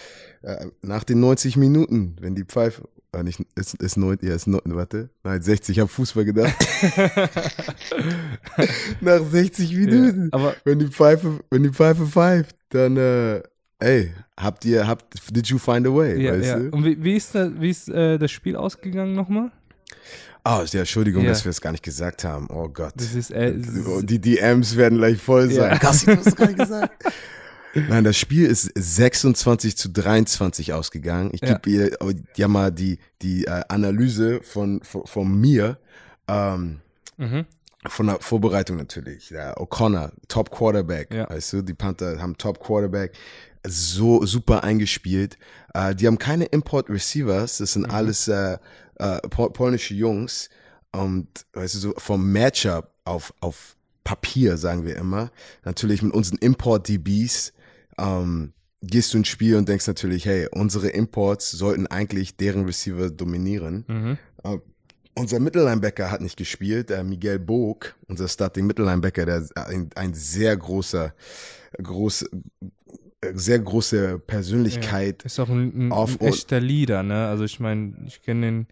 [0.42, 4.46] äh, nach den 90 Minuten, wenn die Pfeife, äh, nicht, ist, ist neun, ja, ist
[4.46, 6.54] neun, warte, nein, 60, ich habe Fußball gedacht.
[9.00, 13.42] nach 60 Minuten, aber wenn die Pfeife, wenn die Pfeife pfeift, dann, äh,
[13.80, 16.58] ey, habt ihr, habt, did you find a way, Ja, weißt ja.
[16.58, 16.70] du?
[16.70, 19.50] Und wie, wie ist, da, wie ist äh, das Spiel ausgegangen nochmal?
[20.44, 21.30] Ah, ja, Entschuldigung, Ja.
[21.30, 22.48] dass wir es gar nicht gesagt haben.
[22.50, 22.92] Oh Gott.
[22.96, 23.54] Das ist, äh,
[24.02, 25.70] Die DMs werden gleich voll sein.
[25.72, 25.78] Ja.
[25.78, 27.04] Kassi, du hast es gar nicht gesagt.
[27.74, 31.30] Nein, das Spiel ist 26 zu 23 ausgegangen.
[31.32, 31.54] Ich Ja.
[31.58, 31.96] gebe ihr
[32.36, 35.78] ja mal die, die äh, Analyse von, von, von mir,
[36.28, 36.80] ähm,
[37.16, 37.46] mhm.
[37.86, 39.30] von der Vorbereitung natürlich.
[39.30, 41.14] Ja, O'Connor, Top Quarterback.
[41.14, 41.30] Ja.
[41.30, 43.12] Weißt du, die Panther haben Top Quarterback.
[43.64, 45.38] So super eingespielt.
[45.72, 47.58] Äh, die haben keine Import Receivers.
[47.58, 47.82] Das Mhm.
[47.84, 48.58] sind alles äh,
[48.96, 50.48] äh, pol polnische Jungs.
[50.92, 55.30] Und weißt du, so vom Matchup auf, auf Papier, sagen wir immer,
[55.64, 57.52] natürlich mit unseren Import-DBs,
[57.98, 63.10] ähm, gehst du ins Spiel und denkst natürlich, hey, unsere Imports sollten eigentlich deren Receiver
[63.10, 63.84] dominieren.
[63.86, 64.18] Mhm.
[64.42, 64.58] Äh,
[65.14, 70.56] unser Mittellinebacker hat nicht gespielt, äh, Miguel Bog, unser Starting Mittellinebacker, der ein, ein sehr
[70.56, 71.14] großer,
[71.82, 72.24] groß,
[73.34, 75.22] sehr große Persönlichkeit.
[75.24, 77.26] Ist auch ein, ein, ein echter Leader, ne?
[77.28, 78.66] Also ich meine, ich kenne den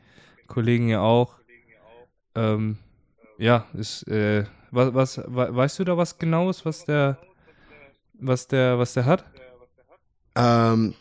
[0.51, 1.37] Kollegen ja auch.
[2.35, 2.77] Ähm,
[3.39, 7.17] ja, ist, äh, was, was, we- weißt du da was genaues, was der,
[8.21, 9.25] was der, was der hat?
[10.37, 10.95] Ähm,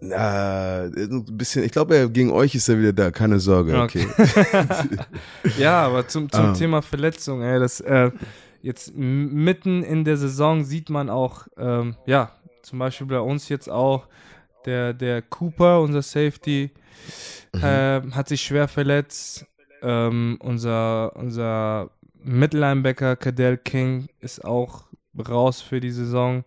[0.00, 4.06] äh, ein bisschen, ich glaube, gegen euch ist er wieder da, keine Sorge, okay.
[5.58, 6.54] ja, aber zum, zum Ähm.
[6.54, 8.10] Thema Verletzung, ey, das, äh,
[8.62, 12.32] jetzt mitten in der Saison sieht man auch, ähm, ja,
[12.62, 14.06] zum Beispiel bei uns jetzt auch,
[14.66, 16.70] der, der Cooper, unser Safety,
[17.54, 17.62] mhm.
[17.62, 19.46] äh, hat sich schwer verletzt.
[19.82, 21.90] Ähm, unser, unser
[22.22, 24.84] Mittellinebacker Cadell King ist auch
[25.18, 26.44] raus für die Saison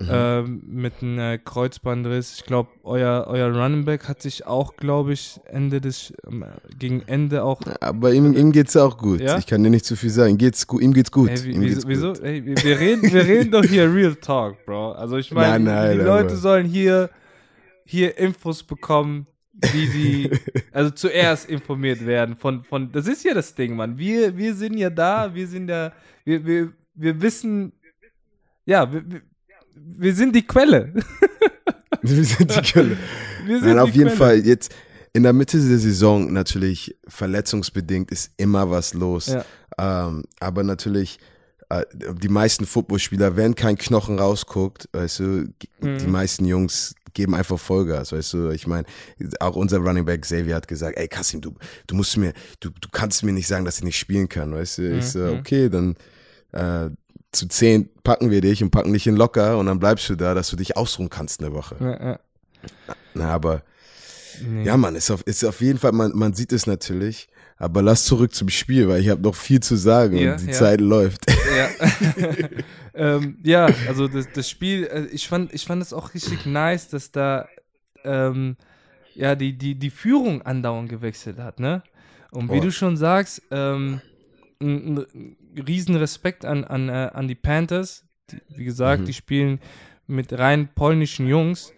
[0.00, 0.08] mhm.
[0.10, 2.34] äh, mit einem äh, Kreuzbandriss.
[2.38, 6.44] Ich glaube, euer, euer Running Back hat sich auch, glaube ich, Ende des, ähm,
[6.78, 7.60] gegen Ende auch.
[7.80, 9.20] Aber ihm, ihm geht es auch gut.
[9.20, 9.38] Ja?
[9.38, 10.32] Ich kann dir nicht zu viel sagen.
[10.32, 11.30] Ihm geht's, ihm geht's gut.
[11.30, 11.88] Hey, wie, ihm wieso?
[11.88, 12.14] wieso?
[12.22, 14.92] Hey, wir, reden, wir reden doch hier Real Talk, Bro.
[14.92, 17.10] Also ich meine, die Leute sollen hier,
[17.84, 19.26] hier Infos bekommen,
[19.72, 20.30] wie sie,
[20.72, 23.98] also zuerst informiert werden von, von, das ist ja das Ding, Mann.
[23.98, 25.92] Wir, wir sind ja da, wir sind ja,
[26.24, 27.72] wir, wir, wir wissen,
[28.64, 29.04] ja, wir,
[29.74, 30.92] wir sind die Quelle.
[32.02, 32.96] wir sind die Quelle.
[33.46, 34.16] Wir sind Nein, auf jeden Quelle.
[34.16, 34.72] Fall jetzt
[35.12, 39.26] in der Mitte der Saison natürlich verletzungsbedingt ist immer was los.
[39.26, 39.44] Ja.
[39.78, 41.18] Ähm, aber natürlich
[41.68, 45.24] äh, die meisten Footballspieler, wenn kein Knochen rausguckt, weißt du,
[45.80, 45.98] mhm.
[45.98, 48.50] die meisten Jungs geben einfach Vollgas, weißt du.
[48.50, 48.86] Ich meine,
[49.40, 51.54] auch unser Running Back Xavier hat gesagt, ey Kassim, du,
[51.86, 54.78] du musst mir, du, du kannst mir nicht sagen, dass ich nicht spielen kann, weißt
[54.78, 54.82] du.
[54.82, 54.98] Mhm.
[54.98, 55.38] Ich so, mhm.
[55.38, 55.96] okay, dann
[56.52, 56.90] äh,
[57.32, 60.34] zu zehn packen wir dich und packen dich in locker und dann bleibst du da,
[60.34, 61.76] dass du dich ausruhen kannst eine Woche.
[61.80, 62.20] Ja, ja.
[63.14, 63.62] Na, aber
[64.42, 64.64] nee.
[64.64, 67.28] ja, man, ist auf, ist auf jeden Fall, man, man sieht es natürlich.
[67.60, 70.46] Aber lass zurück zum Spiel, weil ich habe noch viel zu sagen ja, und die
[70.46, 70.52] ja.
[70.52, 71.30] Zeit läuft.
[71.30, 71.68] Ja,
[72.94, 76.88] ähm, ja also das, das Spiel, äh, ich fand, ich fand es auch richtig nice,
[76.88, 77.46] dass da
[78.02, 78.56] ähm,
[79.14, 81.82] ja die, die, die Führung andauernd gewechselt hat, ne?
[82.30, 82.62] Und wie oh.
[82.62, 84.00] du schon sagst, ähm,
[84.62, 85.36] ein, ein
[85.66, 88.04] riesen Respekt an, an, äh, an die Panthers.
[88.30, 89.06] Die, wie gesagt, mhm.
[89.06, 89.60] die spielen
[90.06, 91.74] mit rein polnischen Jungs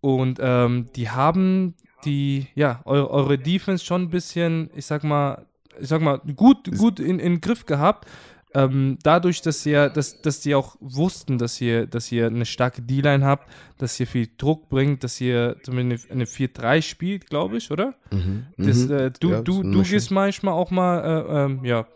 [0.00, 5.46] und ähm, die haben die, ja, eure, eure Defense schon ein bisschen, ich sag mal,
[5.80, 8.08] ich sag mal, gut, gut in, in Griff gehabt.
[8.54, 12.82] Ähm, dadurch, dass ihr, dass, dass die auch wussten, dass ihr, dass ihr eine starke
[12.82, 17.70] D-Line habt, dass ihr viel Druck bringt, dass ihr zumindest eine 4-3 spielt, glaube ich,
[17.70, 17.94] oder?
[18.10, 18.46] Mhm.
[18.58, 18.92] Das, mhm.
[18.92, 21.86] äh, du, ja, du, du gehst manchmal auch mal, äh, ähm, ja,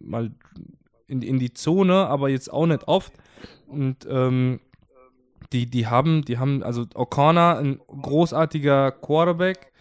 [0.00, 0.30] mal
[1.06, 3.12] in, in die Zone, aber jetzt auch nicht oft.
[3.66, 4.60] Und ähm,
[5.52, 9.72] die, die haben, die haben, also O'Connor, ein großartiger Quarterback,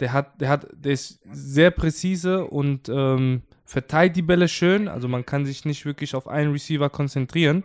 [0.00, 4.88] der hat, der hat, der ist sehr präzise und ähm, verteilt die Bälle schön.
[4.88, 7.64] Also man kann sich nicht wirklich auf einen Receiver konzentrieren.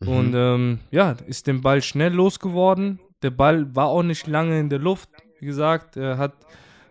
[0.00, 0.08] Mhm.
[0.08, 2.98] Und ähm, ja, ist den Ball schnell losgeworden.
[3.22, 5.10] Der Ball war auch nicht lange in der Luft.
[5.40, 6.34] Wie gesagt, er hat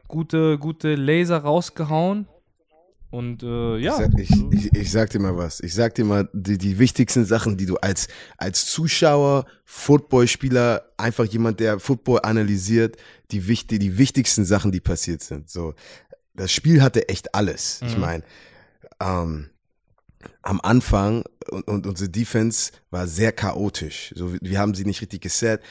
[0.08, 2.28] gute, gute Laser rausgehauen.
[3.10, 4.00] Und äh, ja.
[4.18, 5.62] Ich, ich, ich, sag dir mal was.
[5.62, 11.26] Ich sag dir mal die, die wichtigsten Sachen, die du als, als Zuschauer, Footballspieler, einfach
[11.26, 12.98] jemand, der Football analysiert,
[13.32, 15.50] die, wichtig, die wichtigsten Sachen, die passiert sind.
[15.50, 15.74] So,
[16.34, 17.82] das Spiel hatte echt alles.
[17.82, 17.88] Mhm.
[17.88, 18.24] Ich meine,
[19.00, 19.50] ähm,
[20.42, 24.14] am Anfang und, und, unsere Defense war sehr chaotisch.
[24.16, 25.62] So, wir haben sie nicht richtig geset.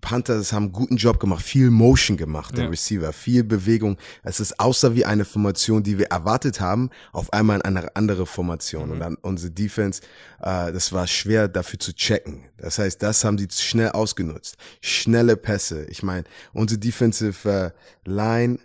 [0.00, 2.70] Panthers haben einen guten Job gemacht, viel Motion gemacht, der ja.
[2.70, 3.96] Receiver, viel Bewegung.
[4.22, 8.26] Es ist außer wie eine Formation, die wir erwartet haben, auf einmal in eine andere
[8.26, 8.86] Formation.
[8.86, 8.92] Mhm.
[8.92, 10.02] Und dann unsere Defense,
[10.40, 12.44] äh, das war schwer dafür zu checken.
[12.58, 14.56] Das heißt, das haben sie schnell ausgenutzt.
[14.80, 15.86] Schnelle Pässe.
[15.86, 18.58] Ich meine, unsere Defensive äh, Line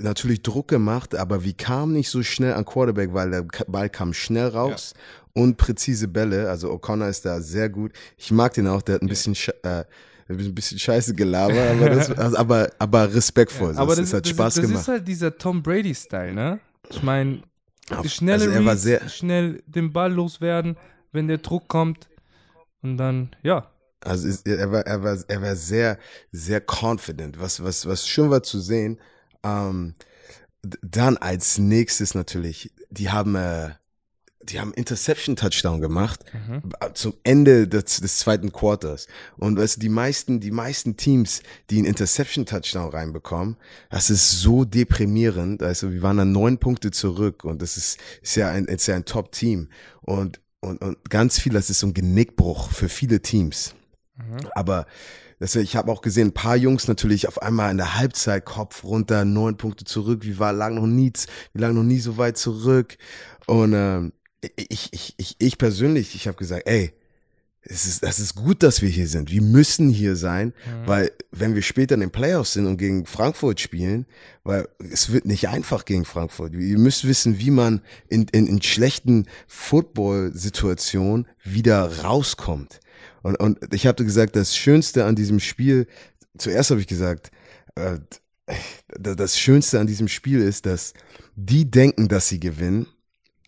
[0.00, 4.12] natürlich Druck gemacht, aber wie kam nicht so schnell an Quarterback, weil der Ball kam
[4.12, 5.42] schnell raus ja.
[5.42, 6.48] und präzise Bälle.
[6.48, 7.92] Also O'Connor ist da sehr gut.
[8.16, 9.84] Ich mag den auch, der hat ein bisschen äh,
[10.28, 13.74] ein bisschen scheiße gelabert, aber, das, also, aber, aber respektvoll.
[13.74, 14.76] Ja, aber das, das, hat Spaß das, gemacht.
[14.76, 16.60] Das ist halt dieser Tom Brady-Style, ne?
[16.90, 17.42] Ich meine,
[18.06, 20.76] schnelle also Reads, sehr, schnell den Ball loswerden,
[21.12, 22.08] wenn der Druck kommt
[22.82, 23.70] und dann, ja.
[24.00, 25.98] Also er war, er war, er war sehr,
[26.30, 28.98] sehr confident, was, was, was schön war zu sehen.
[29.44, 29.94] Ähm,
[30.82, 33.70] dann als nächstes natürlich, die haben, äh,
[34.42, 36.62] die haben Interception Touchdown gemacht mhm.
[36.94, 39.06] zum Ende des, des zweiten Quarters.
[39.36, 43.56] Und du, die meisten, die meisten Teams, die einen Interception Touchdown reinbekommen,
[43.90, 45.62] das ist so deprimierend.
[45.62, 48.96] Also wir waren dann neun Punkte zurück und das ist, ist ja ein, ist ja
[48.96, 49.68] ein Top Team.
[50.02, 53.74] Und, und, und ganz viel, das ist so ein Genickbruch für viele Teams.
[54.16, 54.48] Mhm.
[54.54, 54.86] Aber
[55.44, 58.82] das, ich habe auch gesehen, ein paar Jungs natürlich auf einmal in der Halbzeit Kopf
[58.82, 60.20] runter, neun Punkte zurück.
[60.22, 61.12] Wie war lang noch nie,
[61.52, 62.96] wie lang noch nie so weit zurück.
[63.46, 64.14] Und ähm,
[64.56, 66.94] ich, ich, ich, ich persönlich, ich habe gesagt, ey,
[67.60, 69.30] es ist, das ist gut, dass wir hier sind.
[69.30, 70.86] Wir müssen hier sein, mhm.
[70.86, 74.06] weil wenn wir später in den Playoffs sind und gegen Frankfurt spielen,
[74.44, 76.54] weil es wird nicht einfach gegen Frankfurt.
[76.54, 82.80] Ihr müsst wissen, wie man in, in, in schlechten Football-Situationen wieder rauskommt.
[83.24, 85.86] Und, und ich habe gesagt, das Schönste an diesem Spiel,
[86.36, 87.30] zuerst habe ich gesagt,
[87.74, 87.98] äh,
[88.98, 90.92] das Schönste an diesem Spiel ist, dass
[91.34, 92.86] die denken, dass sie gewinnen,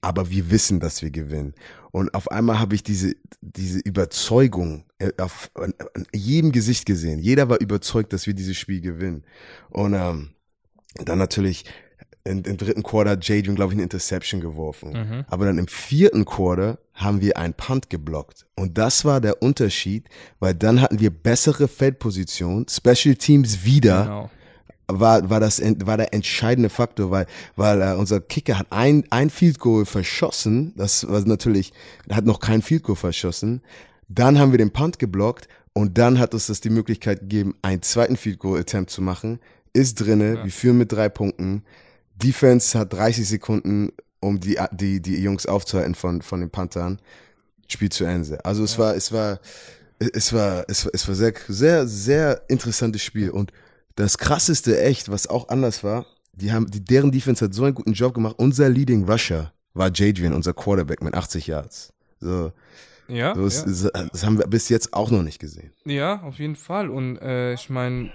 [0.01, 1.55] aber wir wissen, dass wir gewinnen.
[1.93, 7.18] Und auf einmal habe ich diese, diese Überzeugung äh, auf, an, an jedem Gesicht gesehen.
[7.18, 9.24] Jeder war überzeugt, dass wir dieses Spiel gewinnen.
[9.68, 10.31] Und ähm,
[10.95, 11.66] dann natürlich
[12.27, 14.93] im, im dritten Quarter hat Jadrian, glaube ich, eine Interception geworfen.
[14.93, 15.24] Mhm.
[15.29, 18.47] Aber dann im vierten Quarter haben wir einen Punt geblockt.
[18.57, 20.09] Und das war der Unterschied,
[20.41, 24.31] weil dann hatten wir bessere Feldposition, Special Teams wieder Genau.
[24.89, 29.31] war, war das war der entscheidende Faktor, weil, weil äh, unser Kicker hat ein, ein
[29.31, 31.72] Field Goal verschossen, das war natürlich,
[32.11, 33.62] hat noch kein Field Goal verschossen.
[34.09, 37.83] Dann haben wir den Punt geblockt und dann hat uns das die Möglichkeit gegeben, einen
[37.83, 39.41] zweiten Field Goal Attempt zu machen.
[39.72, 41.64] Ist drinne, wir führen mit drei Punkten.
[42.17, 46.99] Defense hat 30 Sekunden, um die, die, die Jungs aufzuhalten von, von den Panthern.
[47.69, 48.45] Spiel zu Ende.
[48.45, 49.41] Also es war, es war,
[49.99, 53.31] es war, es war, es war sehr, sehr, sehr interessantes Spiel.
[53.31, 53.53] Und
[53.97, 57.75] das krasseste echt, was auch anders war, die haben, die, deren Defense hat so einen
[57.75, 58.37] guten Job gemacht.
[58.39, 61.93] Unser Leading Rusher war Jadrian, unser Quarterback mit 80 Yards.
[62.21, 62.53] So,
[63.09, 64.07] Ja, so das, ja.
[64.12, 65.73] das haben wir bis jetzt auch noch nicht gesehen.
[65.85, 66.91] ja, auf jeden Fall.
[66.91, 68.11] Und äh, ich meine,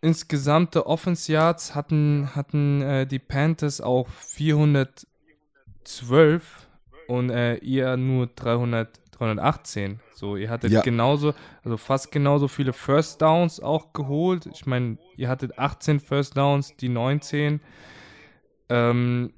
[0.00, 6.68] insgesamte Offense Yards hatten, hatten äh, die Panthers auch 412
[7.08, 10.00] und äh, ihr nur 300, 318.
[10.14, 10.82] So, ihr hattet Ja.
[10.82, 11.34] genauso,
[11.64, 14.46] also fast genauso viele First Downs auch geholt.
[14.52, 17.60] Ich meine, ihr hattet 18 First Downs, die 19.
[18.68, 19.32] Ähm,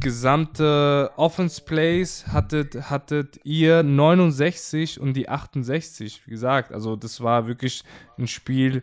[0.00, 6.72] gesamte Offense Plays hattet, hattet ihr 69 und die 68, wie gesagt.
[6.72, 7.84] Also das war wirklich
[8.18, 8.82] ein Spiel,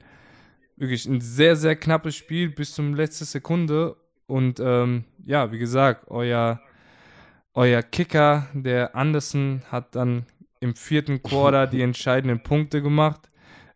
[0.78, 3.98] wirklich ein sehr, sehr knappes Spiel bis zum letzten Sekunde.
[4.28, 6.62] Und ähm, ja, wie gesagt, euer,
[7.54, 10.26] euer Kicker, der Anderson, hat dann
[10.60, 13.30] im vierten Quarter die entscheidenden Punkte gemacht,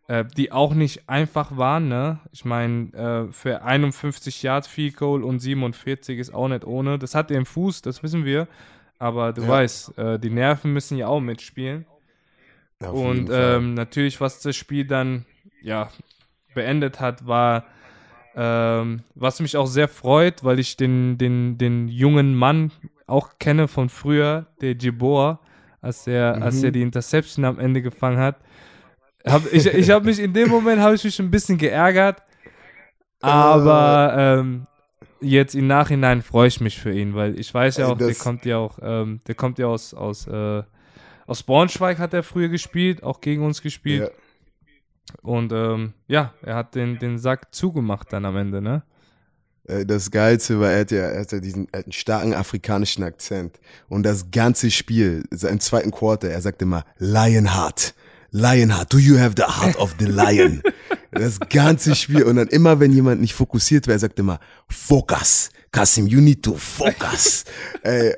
[0.08, 1.88] äh, die auch nicht einfach waren.
[1.88, 2.20] Ne?
[2.32, 2.92] Ich meine,
[3.28, 6.98] äh, für 51 Yard Field Goal und 47 ist auch nicht ohne.
[6.98, 8.48] Das hat er im Fuß, das wissen wir.
[8.98, 9.48] Aber du Ja.
[9.48, 11.86] weißt, äh, die Nerven müssen ja auch mitspielen.
[12.80, 15.24] Jeden Und ähm, natürlich, was das Spiel dann
[15.62, 15.88] ja
[16.54, 17.64] beendet hat, war,
[18.34, 22.70] ähm, was mich auch sehr freut, weil ich den, den, den jungen Mann
[23.06, 25.40] auch kenne von früher, der Jibor,
[25.80, 26.64] als er, als Mhm.
[26.64, 28.36] er die Interception am Ende gefangen hat.
[29.26, 32.22] Hab, ich ich habe mich in dem Moment habe ich mich ein bisschen geärgert,
[33.20, 34.66] aber ähm,
[35.20, 38.08] jetzt im Nachhinein freue ich mich für ihn, weil ich weiß ja Ey, auch, der
[38.08, 40.62] das- kommt ja auch, ähm, der kommt ja aus aus äh,
[41.26, 44.02] aus Braunschweig hat er früher gespielt, auch gegen uns gespielt.
[44.02, 44.10] ja.
[45.22, 48.82] Und ähm, ja, er hat den, den Sack zugemacht dann am Ende, ne?
[49.64, 52.34] Äh, Das Geilste war, er hat ja, er hat ja diesen er hat einen starken
[52.34, 53.60] afrikanischen Akzent.
[53.88, 57.94] Und das ganze Spiel, im zweiten Quarter, er sagte immer, Lionheart.
[58.30, 60.62] Lionheart, do you have the heart of the lion?
[61.10, 62.22] das ganze Spiel.
[62.24, 65.50] Und dann immer, wenn jemand nicht fokussiert war, er sagte immer, focus.
[65.70, 67.44] Kasim, you need to focus.
[67.82, 68.14] Ey,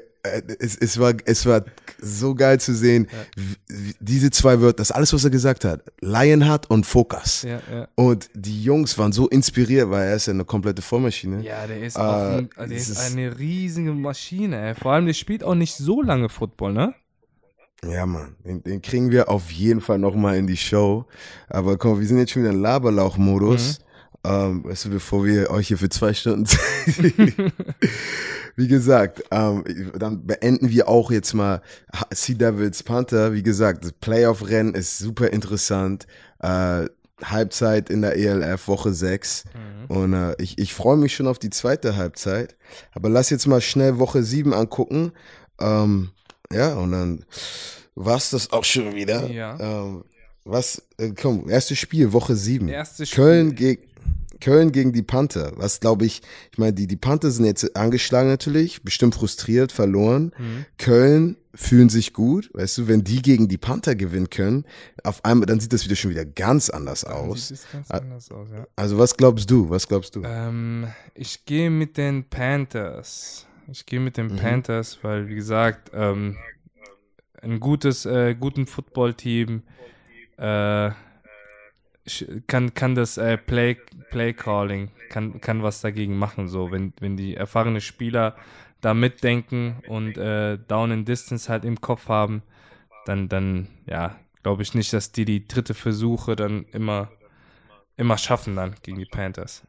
[0.58, 1.64] es, es, war, es war
[2.00, 3.06] so geil zu sehen,
[3.36, 7.42] wie- diese zwei Wörter, das alles, was er gesagt hat, Lionheart und Focus.
[7.42, 7.88] Ja, ja.
[7.94, 11.42] Und die Jungs waren so inspiriert, weil er ist ja eine komplette Vollmaschine.
[11.42, 14.74] Ja, der ist, Äh, ein, der ist ist- eine riesige Maschine, ey.
[14.74, 16.94] Vor allem, der spielt auch nicht so lange Football, ne?
[17.86, 21.04] Ja, Mann, den, den kriegen wir auf jeden Fall nochmal in die Show.
[21.48, 23.80] Aber komm, wir sind jetzt schon wieder im Laberlauch-Modus.
[24.26, 26.46] Ähm, weißt du, bevor wir euch hier für zwei Stunden.
[28.56, 29.64] Wie gesagt, ähm,
[29.98, 31.62] dann beenden wir auch jetzt mal
[32.12, 33.32] Sea Devils Panther.
[33.32, 36.06] Wie gesagt, das Playoff-Rennen ist super interessant.
[36.40, 36.86] Äh,
[37.22, 39.44] Halbzeit in der ELF Woche 6.
[39.88, 42.56] Und äh, ich, ich freue mich schon auf die zweite Halbzeit.
[42.92, 45.12] Aber lass jetzt mal schnell Woche 7 angucken.
[45.60, 46.10] Ähm,
[46.52, 47.24] ja, und dann
[47.94, 49.30] war's das auch schon wieder.
[49.30, 49.58] Ja.
[49.60, 50.04] Ähm,
[50.44, 52.68] was, äh, komm, erstes Spiel, Woche 7.
[52.68, 53.76] Erstes Köln Spiel.
[53.76, 53.93] gegen
[54.44, 55.52] Köln gegen die Panther.
[55.56, 56.20] Was glaube ich,
[56.52, 60.32] ich meine, die, die Panther sind jetzt angeschlagen natürlich, bestimmt frustriert, verloren.
[60.36, 60.66] Mhm.
[60.76, 64.66] Köln fühlen sich gut, weißt du, wenn die gegen die Panther gewinnen können,
[65.02, 67.48] auf einmal, dann sieht das wieder schon wieder ganz anders aus.
[67.48, 68.66] Sieht ganz anders aus, ja.
[68.76, 69.70] Also was glaubst du?
[69.70, 70.22] Was glaubst du?
[70.24, 73.46] Ähm, ich gehe mit den Panthers.
[73.72, 74.36] Ich gehe mit den Mhm.
[74.36, 76.36] Panthers, weil, wie gesagt, ähm,
[77.40, 79.62] ein gutes, äh, guten Footballteam
[80.36, 80.90] äh,
[82.46, 83.76] kann, kann das äh, Play,
[84.10, 86.48] Play Calling, kann, kann was dagegen machen.
[86.48, 88.36] So, wenn, wenn die erfahrene Spieler
[88.80, 92.42] da mitdenken und äh, Down and Distance halt im Kopf haben,
[93.06, 97.10] dann, dann ja, glaube ich nicht, dass die die dritte Versuche dann immer,
[97.96, 99.62] immer schaffen dann gegen die Panthers.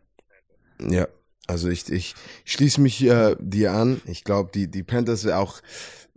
[0.79, 1.07] Ja,
[1.47, 4.01] also ich, ich schließe mich äh, dir an.
[4.05, 5.61] Ich glaube, die, die Panthers auch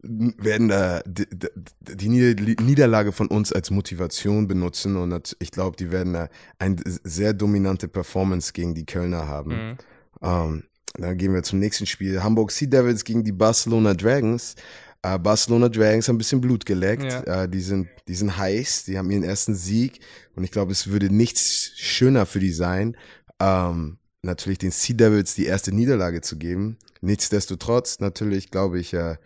[0.02, 5.76] werden äh, die, die- die Nieder- Niederlage von uns als Motivation benutzen und ich glaube,
[5.76, 6.28] die werden äh,
[6.58, 9.50] eine sehr dominante Performance gegen die Kölner haben.
[9.70, 9.76] Mhm.
[10.22, 10.62] Ähm,
[10.94, 12.22] dann gehen wir zum nächsten Spiel.
[12.22, 14.54] Hamburg Sea Devils gegen die Barcelona Dragons.
[15.02, 17.04] Äh, Barcelona Dragons haben ein bisschen Blut geleckt.
[17.04, 17.44] Ja.
[17.44, 20.00] Äh, die, sind, die sind heiß, die haben ihren ersten Sieg.
[20.34, 22.96] Und ich glaube, es würde nichts schöner für die sein,
[23.40, 26.76] ähm, natürlich den Sea Devils die erste Niederlage zu geben.
[27.00, 29.16] Nichtsdestotrotz, natürlich glaube ich, äh,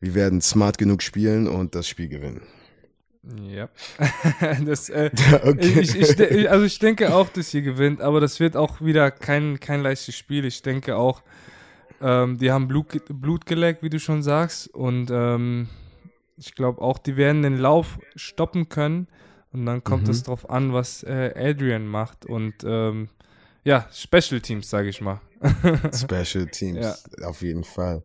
[0.00, 2.42] wir werden smart genug spielen und das Spiel gewinnen.
[3.42, 3.70] Ja.
[4.64, 5.10] das, äh,
[5.44, 5.80] okay.
[5.80, 9.60] ich, ich, also ich denke auch, dass ihr gewinnt, aber das wird auch wieder kein,
[9.60, 10.44] kein leichtes Spiel.
[10.44, 11.22] Ich denke auch,
[12.02, 14.68] ähm, die haben Blut, Blut geleckt, wie du schon sagst.
[14.74, 15.68] Und ähm,
[16.36, 19.08] ich glaube auch, die werden den Lauf stoppen können.
[19.52, 20.24] Und dann kommt es mhm.
[20.24, 22.26] darauf an, was äh, Adrian macht.
[22.26, 23.08] Und ähm,
[23.64, 25.20] ja, Special Teams, sage ich mal.
[25.92, 27.26] Special Teams, ja.
[27.26, 28.02] auf jeden Fall.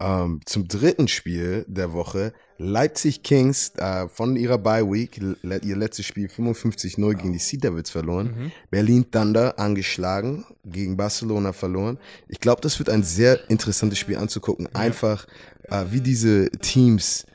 [0.00, 2.32] Ähm, zum dritten Spiel der Woche.
[2.58, 7.58] Leipzig Kings äh, von ihrer Bye Week, le ihr letztes Spiel 55-0 gegen die Sea
[7.60, 8.34] Devils verloren.
[8.36, 8.52] Mhm.
[8.70, 11.98] Berlin Thunder angeschlagen, gegen Barcelona verloren.
[12.28, 14.68] Ich glaube, das wird ein sehr interessantes Spiel anzugucken.
[14.74, 15.26] Einfach,
[15.64, 17.26] äh, wie diese Teams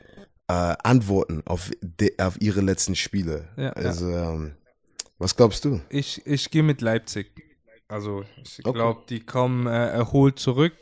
[0.48, 0.54] äh,
[0.84, 1.72] antworten auf,
[2.18, 3.48] auf ihre letzten Spiele.
[3.56, 4.54] Ja, also, ähm,
[5.18, 5.82] was glaubst du?
[5.90, 7.49] Ich, ich gehe mit Leipzig.
[7.90, 8.78] Also, ich okay.
[8.78, 10.74] glaube, die kommen äh, erholt zurück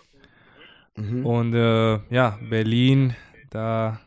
[0.97, 1.25] Mhm.
[1.25, 3.15] Und äh, ja, Berlin,
[3.49, 3.99] da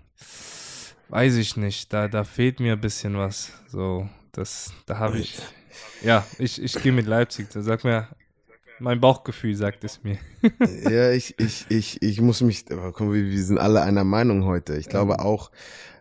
[1.09, 3.53] weiß ich nicht, da, da fehlt mir ein bisschen was.
[3.69, 5.39] So, das, da habe ich,
[6.03, 7.49] ja, ich, ich gehe mit Leipzig.
[7.51, 8.09] Da sag mir,
[8.81, 10.19] mein Bauchgefühl sagt es mir.
[10.91, 14.77] ja, ich, ich, ich, ich muss mich, komm, wir, wir sind alle einer Meinung heute.
[14.77, 15.21] Ich glaube mhm.
[15.21, 15.53] auch,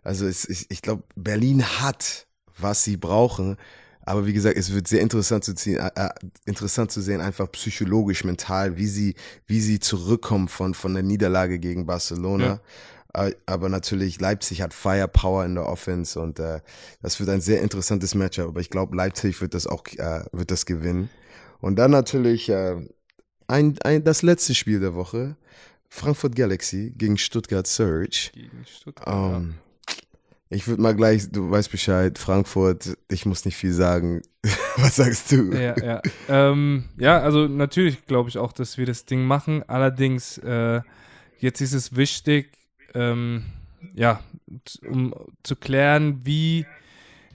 [0.04, 2.28] also es, ich, ich glaube, Berlin hat,
[2.58, 3.58] was sie brauchen.
[4.10, 6.10] Aber wie gesagt, es wird sehr interessant zu, ziehen, äh, äh,
[6.46, 9.14] interessant zu sehen, einfach psychologisch, mental, wie sie,
[9.46, 12.60] wie sie zurückkommen von, von der Niederlage gegen Barcelona.
[13.14, 13.28] Ja.
[13.28, 16.62] Äh, aber natürlich, Leipzig hat Firepower in der Offense und äh,
[17.04, 18.48] das wird ein sehr interessantes Matchup.
[18.48, 21.12] Aber ich glaube, Leipzig wird das auch äh, wird das gewinnen.
[21.62, 22.78] Und dann natürlich äh,
[23.46, 25.36] ein, ein, das letzte Spiel der Woche.
[25.88, 28.32] Frankfurt Galaxy gegen Stuttgart Surge.
[28.34, 29.08] Gegen Stuttgart.
[29.08, 29.54] Um, ähm,
[30.52, 34.24] ich würde mal gleich, du weißt Bescheid, Frankfurt, ich muss nicht viel sagen.
[34.78, 35.54] Was sagst du?
[35.54, 36.02] Ja, ja.
[36.28, 39.64] Ähm, ja, also natürlich glaube ich auch, dass wir das Ding machen.
[39.68, 40.82] Allerdings, äh,
[41.38, 42.58] jetzt ist es wichtig,
[42.96, 43.46] ähm,
[43.94, 44.22] ja,
[44.88, 46.66] um zu klären, wie,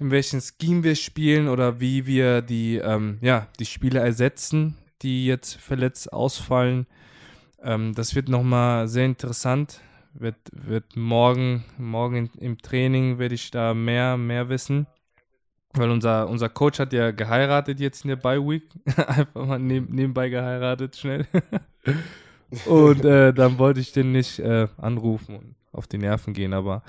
[0.01, 5.27] in welchem Scheme wir spielen oder wie wir die, ähm, ja, die Spiele ersetzen, die
[5.27, 6.87] jetzt verletzt ausfallen.
[7.63, 9.81] Ähm, das wird nochmal sehr interessant
[10.15, 14.87] wird, wird morgen, morgen im Training werde ich da mehr, mehr wissen.
[15.75, 18.63] Weil unser, unser Coach hat ja geheiratet jetzt in der Bye Week.
[18.97, 21.27] Einfach mal neb, nebenbei geheiratet, schnell.
[22.67, 26.53] und äh, dann wollte ich den nicht äh, anrufen und auf die Nerven gehen.
[26.53, 26.85] Aber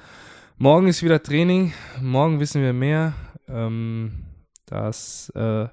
[0.58, 1.74] morgen ist wieder Training.
[2.00, 3.14] Morgen wissen wir mehr.
[3.48, 4.26] Ähm,
[4.68, 5.68] dass, äh,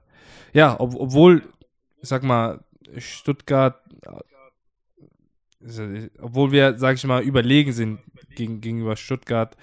[0.53, 1.43] ja, ob, obwohl,
[2.01, 2.61] ich sag mal,
[2.97, 3.81] Stuttgart
[6.21, 8.01] obwohl wir, sage ich mal, überlegen sind
[8.35, 9.57] gegen, gegenüber Stuttgart,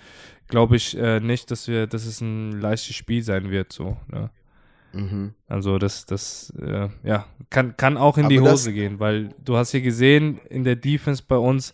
[0.47, 3.73] glaube ich äh, nicht, dass wir, dass es ein leichtes Spiel sein wird.
[3.73, 4.29] So, ne?
[4.93, 5.33] mhm.
[5.47, 9.57] Also das, das, äh, ja, kann, kann auch in Aber die Hose gehen, weil du
[9.57, 11.73] hast hier gesehen, in der Defense bei uns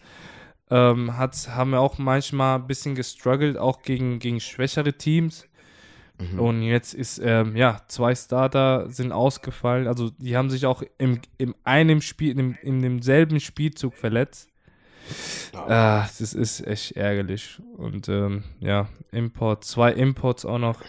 [0.70, 5.48] ähm, hat, haben wir auch manchmal ein bisschen gestruggelt, auch gegen, gegen schwächere Teams.
[6.18, 6.40] Mhm.
[6.40, 9.88] Und jetzt ist, ähm, ja, zwei Starter sind ausgefallen.
[9.88, 14.50] Also die haben sich auch im, im einem Spiel, in, dem, in demselben Spielzug verletzt.
[15.54, 17.62] Ah, das ist echt ärgerlich.
[17.78, 20.82] Und ähm, ja, Import, zwei Imports auch noch.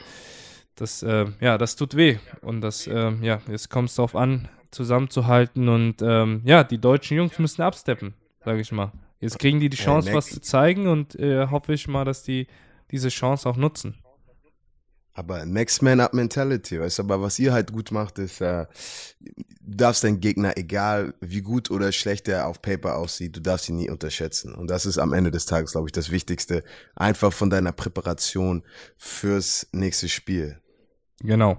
[0.75, 2.19] Das, äh, ja, das tut weh.
[2.41, 5.69] Und das, äh, ja, jetzt kommt es darauf an, zusammenzuhalten.
[5.69, 8.15] Und ähm, ja, die deutschen Jungs müssen absteppen,
[8.45, 8.93] sage ich mal.
[9.21, 12.47] Jetzt kriegen die die Chance, was zu zeigen und äh, hoffe ich mal, dass die
[12.91, 13.97] diese Chance auch nutzen.
[15.17, 18.67] Aber Next Man Up Mentality, weißt du, aber was ihr halt gut macht, ist, äh,
[19.19, 23.67] du darfst deinen Gegner, egal wie gut oder schlecht er auf Paper aussieht, du darfst
[23.71, 24.55] ihn nie unterschätzen.
[24.55, 26.63] Und das ist am Ende des Tages, glaube ich, das Wichtigste.
[26.95, 28.63] Einfach von deiner Präparation
[28.99, 30.61] fürs nächste Spiel.
[31.21, 31.57] Genau.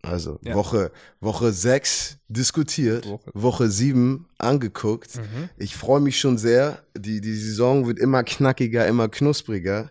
[0.00, 0.54] Also ja.
[0.54, 5.16] Woche Woche 6 diskutiert, Woche, Woche 7 angeguckt.
[5.16, 5.48] Mhm.
[5.56, 6.84] Ich freue mich schon sehr.
[6.96, 9.90] Die, die Saison wird immer knackiger, immer knuspriger.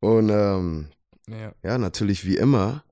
[0.00, 0.88] Und ähm,
[1.28, 1.52] ja.
[1.62, 2.84] ja, natürlich wie immer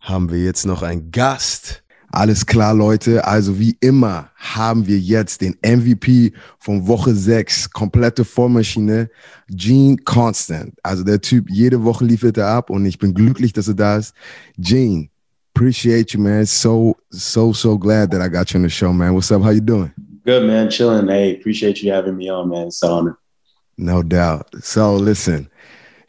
[0.00, 1.82] haben wir jetzt noch einen Gast.
[2.12, 3.26] Alles klar, Leute.
[3.26, 9.10] Also wie immer haben wir jetzt den MVP von Woche 6, komplette Vormaschine,
[9.48, 10.74] Gene Constant.
[10.82, 13.96] Also der Typ, jede Woche liefert er ab und ich bin glücklich, dass er da
[13.96, 14.14] ist.
[14.56, 15.08] Gene,
[15.54, 16.46] appreciate you, man.
[16.46, 19.14] So, so, so glad that I got you on the show, man.
[19.14, 19.42] What's up?
[19.42, 19.92] How you doing?
[20.24, 20.70] Good, man.
[20.70, 21.08] Chilling.
[21.08, 22.68] Hey, appreciate you having me on, man.
[22.68, 23.18] It's an honor.
[23.76, 24.46] No doubt.
[24.62, 25.50] So listen,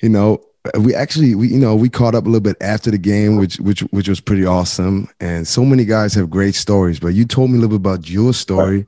[0.01, 0.39] you know,
[0.79, 3.59] we actually we you know we caught up a little bit after the game, which
[3.59, 5.09] which which was pretty awesome.
[5.19, 8.09] And so many guys have great stories, but you told me a little bit about
[8.09, 8.85] your story,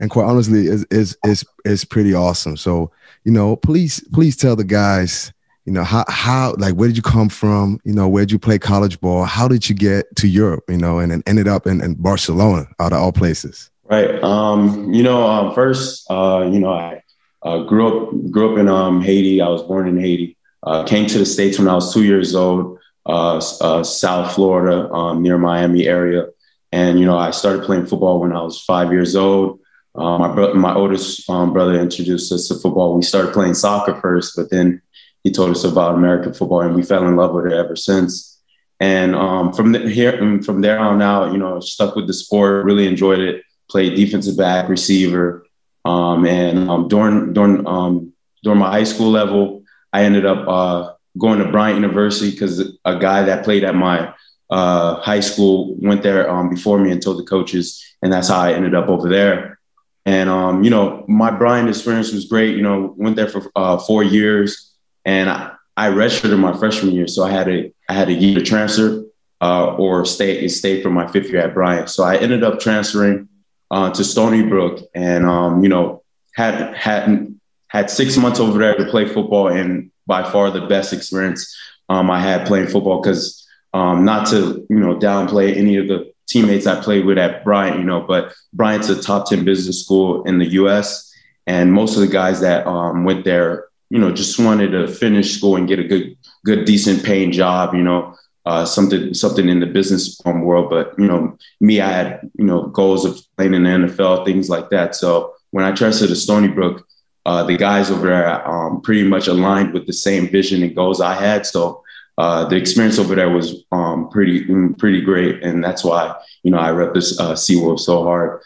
[0.00, 2.56] and quite honestly, is is is is pretty awesome.
[2.56, 2.90] So
[3.24, 5.32] you know, please please tell the guys,
[5.64, 7.80] you know, how how like where did you come from?
[7.84, 9.24] You know, where did you play college ball?
[9.24, 10.64] How did you get to Europe?
[10.68, 13.70] You know, and then ended up in, in Barcelona, out of all places.
[13.84, 14.22] Right.
[14.22, 17.02] Um, you know, um, first, uh, you know, I
[17.42, 19.40] uh, grew up grew up in um, Haiti.
[19.40, 20.33] I was born in Haiti.
[20.64, 24.90] Uh, came to the states when I was two years old, uh, uh, South Florida,
[24.90, 26.28] um, near Miami area,
[26.72, 29.60] and you know I started playing football when I was five years old.
[29.94, 32.96] Uh, my bro- my oldest um, brother introduced us to football.
[32.96, 34.80] We started playing soccer first, but then
[35.22, 38.40] he told us about American football, and we fell in love with it ever since.
[38.80, 42.64] And um, from the, here, from there on out, you know, stuck with the sport.
[42.64, 43.42] Really enjoyed it.
[43.70, 45.46] Played defensive back, receiver,
[45.84, 48.12] um, and um, during during um,
[48.42, 49.63] during my high school level,
[49.94, 54.12] I ended up uh, going to Bryant University because a guy that played at my
[54.50, 58.40] uh, high school went there um, before me and told the coaches, and that's how
[58.40, 59.60] I ended up over there.
[60.04, 62.56] And um, you know, my Bryant experience was great.
[62.56, 64.74] You know, went there for uh, four years,
[65.04, 68.34] and I, I redshirted my freshman year, so I had a I had a year
[68.40, 69.04] to transfer
[69.40, 71.88] uh, or stay stay for my fifth year at Bryant.
[71.88, 73.28] So I ended up transferring
[73.70, 76.02] uh, to Stony Brook, and um, you know,
[76.34, 77.33] had had
[77.74, 81.54] had six months over there to play football, and by far the best experience
[81.88, 83.02] um, I had playing football.
[83.02, 87.44] Because um, not to you know downplay any of the teammates I played with at
[87.44, 91.12] Bryant, you know, but Bryant's a top ten business school in the U.S.
[91.46, 95.36] And most of the guys that um, went there, you know, just wanted to finish
[95.36, 96.16] school and get a good,
[96.46, 98.16] good, decent paying job, you know,
[98.46, 100.70] uh, something, something in the business world.
[100.70, 104.48] But you know, me, I had you know goals of playing in the NFL, things
[104.48, 104.94] like that.
[104.94, 106.86] So when I transferred to Stony Brook,
[107.26, 111.00] uh, the guys over there um, pretty much aligned with the same vision and goals
[111.00, 111.46] I had.
[111.46, 111.82] So
[112.18, 116.50] uh, the experience over there was um, pretty mm, pretty great, and that's why you
[116.50, 118.40] know I rep this uh, Seawolf so hard.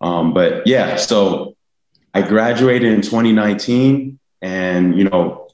[0.00, 1.56] Um, but yeah, so
[2.12, 5.48] I graduated in 2019, and you know,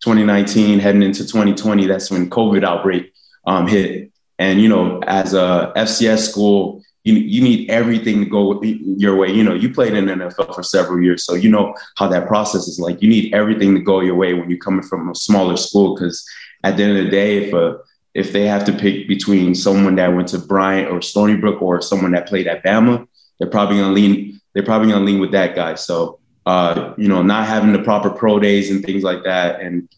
[0.00, 3.12] 2019 heading into 2020, that's when COVID outbreak
[3.46, 4.12] um, hit.
[4.38, 9.30] And you know, as a FCS school, you, you need everything to go your way.
[9.30, 12.28] You know, you played in the NFL for several years, so you know how that
[12.28, 13.00] process is like.
[13.00, 16.26] You need everything to go your way when you're coming from a smaller school, because
[16.64, 17.78] at the end of the day, if a
[18.14, 21.80] if they have to pick between someone that went to Bryant or Stony Brook or
[21.80, 23.06] someone that played at Bama,
[23.38, 24.38] they're probably gonna lean.
[24.52, 25.76] They're probably gonna lean with that guy.
[25.76, 29.88] So, uh, you know, not having the proper pro days and things like that, and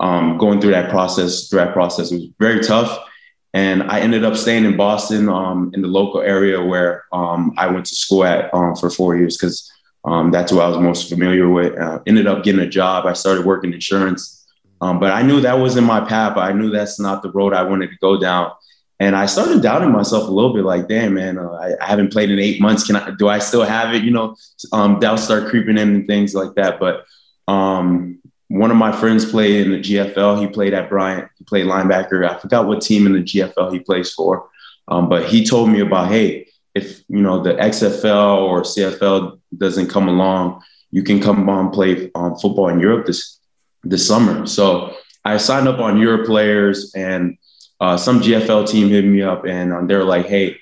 [0.00, 3.06] um, going through that process, through that process was very tough.
[3.54, 7.68] And I ended up staying in Boston, um, in the local area where um, I
[7.68, 9.70] went to school at um, for four years because
[10.04, 11.78] um, that's what I was most familiar with.
[11.78, 13.06] Uh, ended up getting a job.
[13.06, 14.44] I started working insurance,
[14.80, 16.36] um, but I knew that wasn't my path.
[16.36, 18.50] I knew that's not the road I wanted to go down.
[18.98, 22.12] And I started doubting myself a little bit, like, damn, man, uh, I, I, haven't
[22.12, 22.84] played in eight months.
[22.84, 23.10] Can I?
[23.18, 24.02] Do I still have it?
[24.02, 24.36] You know,
[24.72, 26.80] um, doubts start creeping in and things like that.
[26.80, 27.04] But
[28.54, 30.40] one of my friends played in the GFL.
[30.40, 31.28] He played at Bryant.
[31.38, 32.28] He played linebacker.
[32.28, 34.48] I forgot what team in the GFL he plays for,
[34.86, 39.88] um, but he told me about hey, if you know the XFL or CFL doesn't
[39.88, 43.40] come along, you can come on play um, football in Europe this
[43.82, 44.46] this summer.
[44.46, 47.36] So I signed up on Europe players, and
[47.80, 50.58] uh, some GFL team hit me up, and um, they're like, hey,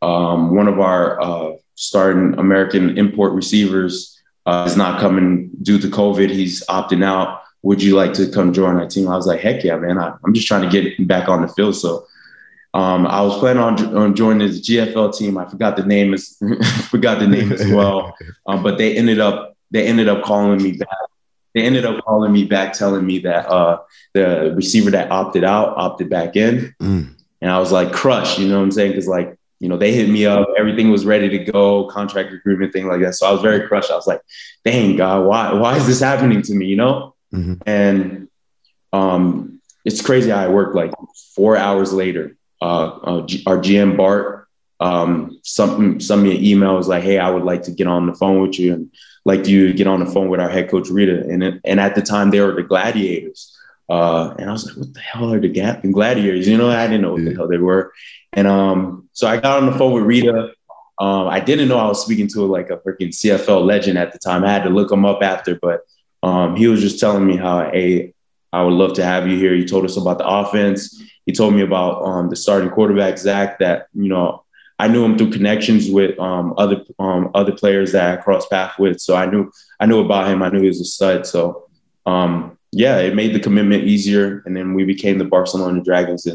[0.00, 4.13] um, one of our uh, starting American import receivers
[4.46, 6.30] uh, is not coming due to COVID.
[6.30, 7.42] He's opting out.
[7.62, 9.08] Would you like to come join our team?
[9.08, 9.98] I was like, heck yeah, man.
[9.98, 11.76] I, am just trying to get back on the field.
[11.76, 12.06] So
[12.74, 15.38] um, I was planning on, on joining this GFL team.
[15.38, 16.36] I forgot the name is
[16.90, 18.14] forgot the name as well.
[18.46, 20.88] Um, but they ended up they ended up calling me back.
[21.54, 23.78] They ended up calling me back, telling me that uh,
[24.12, 27.14] the receiver that opted out opted back in, mm.
[27.40, 28.40] and I was like crushed.
[28.40, 28.90] You know what I'm saying?
[28.90, 32.74] Because like you know, they hit me up, everything was ready to go, contract agreement,
[32.74, 33.14] thing like that.
[33.14, 33.90] So I was very crushed.
[33.90, 34.20] I was like,
[34.62, 36.66] dang God, why, why is this happening to me?
[36.66, 37.14] You know?
[37.32, 37.54] Mm-hmm.
[37.64, 38.28] And
[38.92, 40.92] um, it's crazy how I worked like
[41.34, 42.36] four hours later.
[42.60, 44.48] Uh, uh, G- our GM Bart
[44.80, 48.06] um, some, sent me an email was like, Hey, I would like to get on
[48.06, 48.90] the phone with you and
[49.24, 51.20] like you to get on the phone with our head coach Rita.
[51.26, 53.56] And, and at the time they were the gladiators.
[53.88, 56.48] Uh, and I was like, what the hell are the Gap and Gladiators?
[56.48, 57.92] You know, I didn't know what the hell they were.
[58.34, 60.52] And um, so I got on the phone with Rita.
[60.98, 64.18] Um, I didn't know I was speaking to like a freaking CFL legend at the
[64.18, 64.44] time.
[64.44, 65.80] I had to look him up after, but
[66.22, 68.14] um, he was just telling me how, hey,
[68.52, 69.54] I would love to have you here.
[69.54, 71.02] He told us about the offense.
[71.26, 74.44] He told me about um, the starting quarterback, Zach, that, you know,
[74.78, 78.78] I knew him through connections with um, other um, other players that I crossed paths
[78.78, 79.00] with.
[79.00, 80.42] So I knew I knew about him.
[80.42, 81.26] I knew he was a stud.
[81.26, 81.68] So
[82.06, 84.42] um, yeah, it made the commitment easier.
[84.46, 86.26] And then we became the Barcelona Dragons.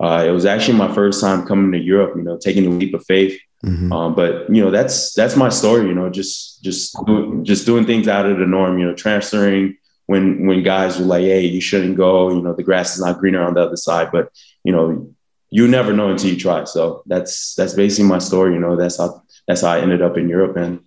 [0.00, 2.94] Uh, it was actually my first time coming to Europe, you know, taking a leap
[2.94, 3.38] of faith.
[3.64, 3.92] Mm-hmm.
[3.92, 5.86] Um, but you know, that's that's my story.
[5.86, 8.78] You know, just just doing, just doing things out of the norm.
[8.78, 12.62] You know, transferring when when guys were like, "Hey, you shouldn't go." You know, the
[12.62, 14.10] grass is not greener on the other side.
[14.12, 14.30] But
[14.64, 15.08] you know,
[15.50, 16.64] you never know until you try.
[16.64, 18.52] So that's that's basically my story.
[18.52, 20.56] You know, that's how that's how I ended up in Europe.
[20.58, 20.80] And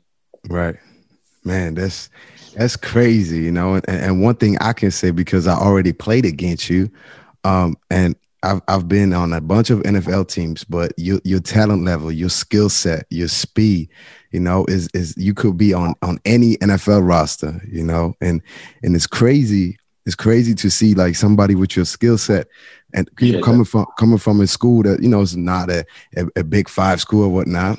[0.47, 0.76] right,
[1.43, 2.12] man, that's
[2.55, 3.41] that's crazy.
[3.41, 6.91] You know, and, and one thing I can say because I already played against you,
[7.43, 11.84] um, and I've I've been on a bunch of NFL teams, but your your talent
[11.84, 13.90] level, your skill set, your speed,
[14.32, 18.42] you know, is is you could be on on any NFL roster, you know, and
[18.84, 19.78] and it's crazy.
[20.06, 22.48] It's crazy to see like somebody with your skill set
[22.94, 25.86] and yeah, coming from coming from a school that you know is not a,
[26.16, 27.78] a, a big five school or whatnot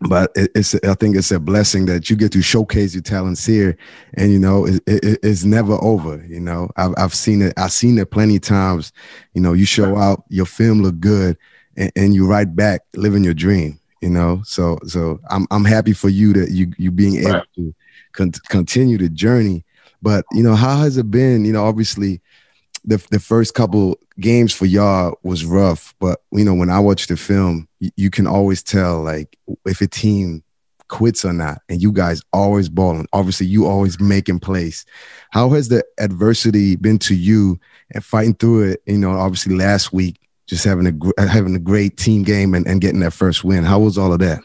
[0.00, 3.44] but it, it's I think it's a blessing that you get to showcase your talents
[3.44, 3.76] here,
[4.14, 6.24] and you know it, it, it's never over.
[6.28, 8.92] You know I've I've seen it I've seen it plenty of times.
[9.34, 11.36] You know you show out, your film look good,
[11.76, 13.80] and, and you right back living your dream.
[14.00, 17.74] You know so so I'm I'm happy for you that you you being able to
[18.12, 19.64] con- continue the journey.
[20.00, 21.44] But you know how has it been?
[21.44, 22.20] You know obviously
[22.88, 27.06] the the first couple games for y'all was rough, but you know when I watch
[27.06, 29.36] the film, you, you can always tell like
[29.66, 30.42] if a team
[30.88, 33.06] quits or not, and you guys always balling.
[33.12, 34.86] Obviously, you always making plays.
[35.30, 37.60] How has the adversity been to you
[37.90, 38.82] and fighting through it?
[38.86, 42.80] You know, obviously last week, just having a having a great team game and, and
[42.80, 43.64] getting that first win.
[43.64, 44.40] How was all of that?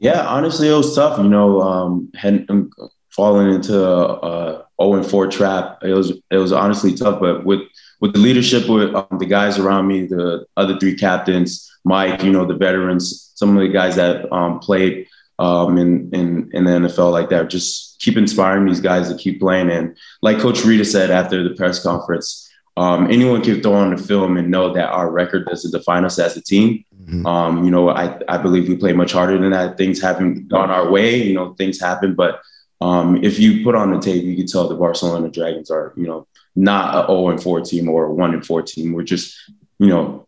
[0.00, 1.18] Yeah, honestly, it was tough.
[1.18, 2.70] You know, um, had, um,
[3.10, 5.78] falling into a, 0 and 4 trap.
[5.82, 7.60] It was it was honestly tough, but with
[8.00, 12.32] with the leadership with um, the guys around me, the other three captains, Mike, you
[12.32, 15.06] know, the veterans, some of the guys that um, played
[15.38, 19.40] um, in, in in the NFL like that, just keep inspiring these guys to keep
[19.40, 19.70] playing.
[19.70, 24.02] And like Coach Rita said after the press conference, um, anyone can throw on the
[24.02, 26.84] film and know that our record doesn't define us as a team.
[27.04, 27.26] Mm-hmm.
[27.26, 29.76] Um, you know, I, I believe we play much harder than that.
[29.76, 31.22] Things haven't gone our way.
[31.22, 32.40] You know, things happen, but
[32.80, 36.06] um, if you put on the tape, you can tell the Barcelona Dragons are, you
[36.06, 36.26] know,
[36.56, 38.92] not a 0 and 4 team or a 1 and 4 team.
[38.92, 39.36] We're just,
[39.78, 40.26] you know,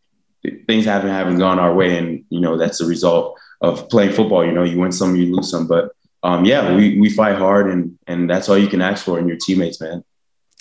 [0.66, 4.44] things haven't haven't gone our way, and you know that's the result of playing football.
[4.44, 5.92] You know, you win some, you lose some, but
[6.22, 9.28] um, yeah, we we fight hard, and and that's all you can ask for in
[9.28, 10.04] your teammates, man.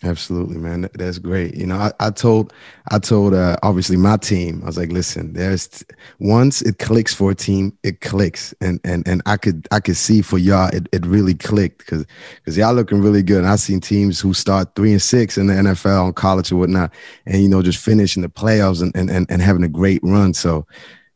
[0.04, 0.90] Absolutely, man.
[0.96, 1.54] That's great.
[1.56, 2.54] You know, I, I told,
[2.90, 4.62] I told, uh, obviously my team.
[4.64, 5.84] I was like, listen, there's
[6.18, 9.96] once it clicks for a team, it clicks, and and and I could I could
[9.96, 13.40] see for y'all, it, it really clicked because because y'all looking really good.
[13.40, 16.56] And I've seen teams who start three and six in the NFL, and college or
[16.56, 16.92] whatnot,
[17.28, 20.34] and you know just finishing the playoffs and and and and, having a great run.
[20.34, 20.66] So,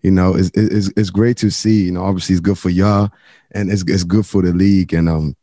[0.04, 1.86] you know, it's, it's it's great to see.
[1.86, 3.10] You know, obviously it's good for y'all,
[3.50, 5.36] and it's it's good for the league, and um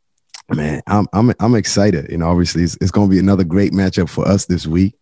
[0.50, 2.10] man, I'm I'm I'm excited.
[2.10, 4.94] You know, obviously it's, it's going to be another great matchup for us this week.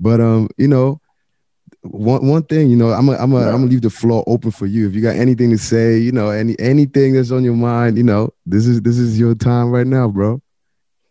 [0.00, 1.00] But um, you know,
[1.82, 4.50] one one thing, you know, I'm a, I'm a, I'm gonna leave the floor open
[4.50, 4.88] for you.
[4.88, 8.04] If you got anything to say, you know, any anything that's on your mind, you
[8.04, 10.40] know, this is this is your time right now, bro.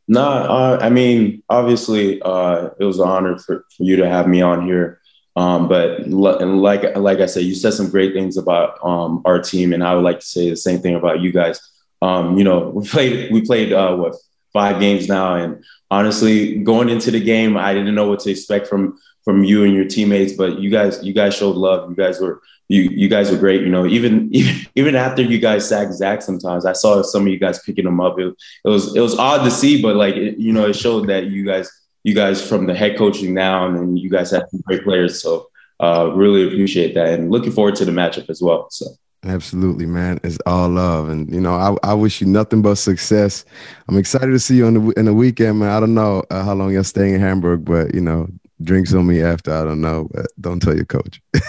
[0.08, 4.28] No, uh, I mean, obviously, uh, it was an honor for, for you to have
[4.28, 5.02] me on here.
[5.36, 9.74] Um, but like like I said, you said some great things about um, our team,
[9.74, 11.60] and I would like to say the same thing about you guys.
[12.02, 14.16] Um, you know, we played we played uh, what
[14.54, 18.68] five games now, and honestly, going into the game, I didn't know what to expect
[18.68, 20.34] from from you and your teammates.
[20.34, 21.90] But you guys, you guys showed love.
[21.90, 23.62] You guys were you you guys were great.
[23.62, 24.30] You know, even
[24.76, 28.00] even after you guys sacked Zach, sometimes I saw some of you guys picking him
[28.00, 28.20] up.
[28.20, 28.36] It,
[28.66, 31.28] it was it was odd to see, but like it, you know, it showed that
[31.28, 31.70] you guys
[32.04, 35.22] you guys from the head coaching down, and you guys have some great players.
[35.22, 35.50] So
[35.80, 38.68] uh, really appreciate that, and looking forward to the matchup as well.
[38.70, 38.88] So.
[39.28, 40.20] Absolutely, man.
[40.24, 43.44] It's all love, and you know, I, I wish you nothing but success.
[43.90, 45.70] I'm excited to see you on the in the weekend, man.
[45.70, 48.30] I don't know uh, how long you're staying in Hamburg, but you know,
[48.64, 49.54] drinks on me after.
[49.54, 51.22] I don't know, but don't tell your coach.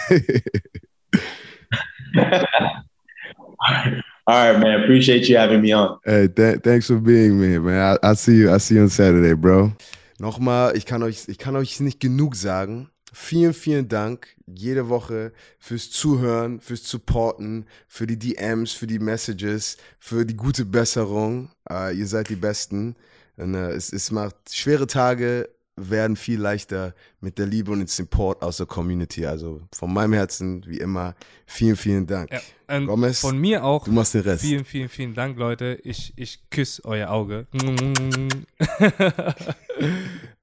[4.26, 4.82] all right, man.
[4.82, 6.00] Appreciate you having me on.
[6.04, 7.98] Hey, th thanks for being me, man.
[8.02, 8.52] I, I see you.
[8.52, 9.72] I see you on Saturday, bro.
[10.18, 12.90] Nochmal, ich kann euch, ich kann euch nicht genug sagen.
[13.12, 19.76] Vielen, vielen Dank jede Woche fürs Zuhören, fürs Supporten, für die DMs, für die Messages,
[19.98, 21.50] für die gute Besserung.
[21.70, 22.96] Uh, ihr seid die Besten.
[23.36, 25.48] Und, uh, es, es macht schwere Tage
[25.80, 29.26] werden viel leichter mit der Liebe und dem Support aus der Community.
[29.26, 31.14] Also von meinem Herzen, wie immer,
[31.46, 32.30] vielen, vielen Dank.
[32.32, 33.84] Ja, Gomez, von mir auch.
[33.84, 34.42] Du machst den Rest.
[34.42, 35.78] Vielen, vielen, vielen Dank, Leute.
[35.84, 37.46] Ich, ich küsse euer Auge.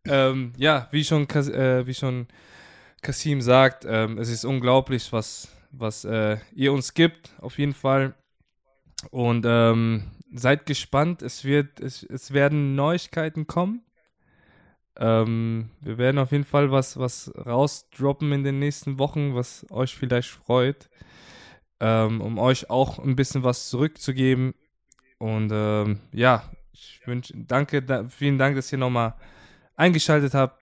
[0.06, 2.28] ähm, ja, wie schon, äh, wie schon
[3.02, 8.16] Kasim sagt, ähm, es ist unglaublich, was, was äh, ihr uns gibt, auf jeden Fall.
[9.12, 13.84] Und ähm, seid gespannt, es, wird, es, es werden Neuigkeiten kommen.
[14.98, 19.96] Ähm, wir werden auf jeden Fall was, was rausdroppen in den nächsten Wochen, was euch
[19.96, 20.90] vielleicht freut,
[21.80, 24.54] ähm, um euch auch ein bisschen was zurückzugeben.
[25.18, 29.16] Und ähm, ja, ich wünsche, danke, da, vielen Dank, dass ihr nochmal
[29.76, 30.54] eingeschaltet habt.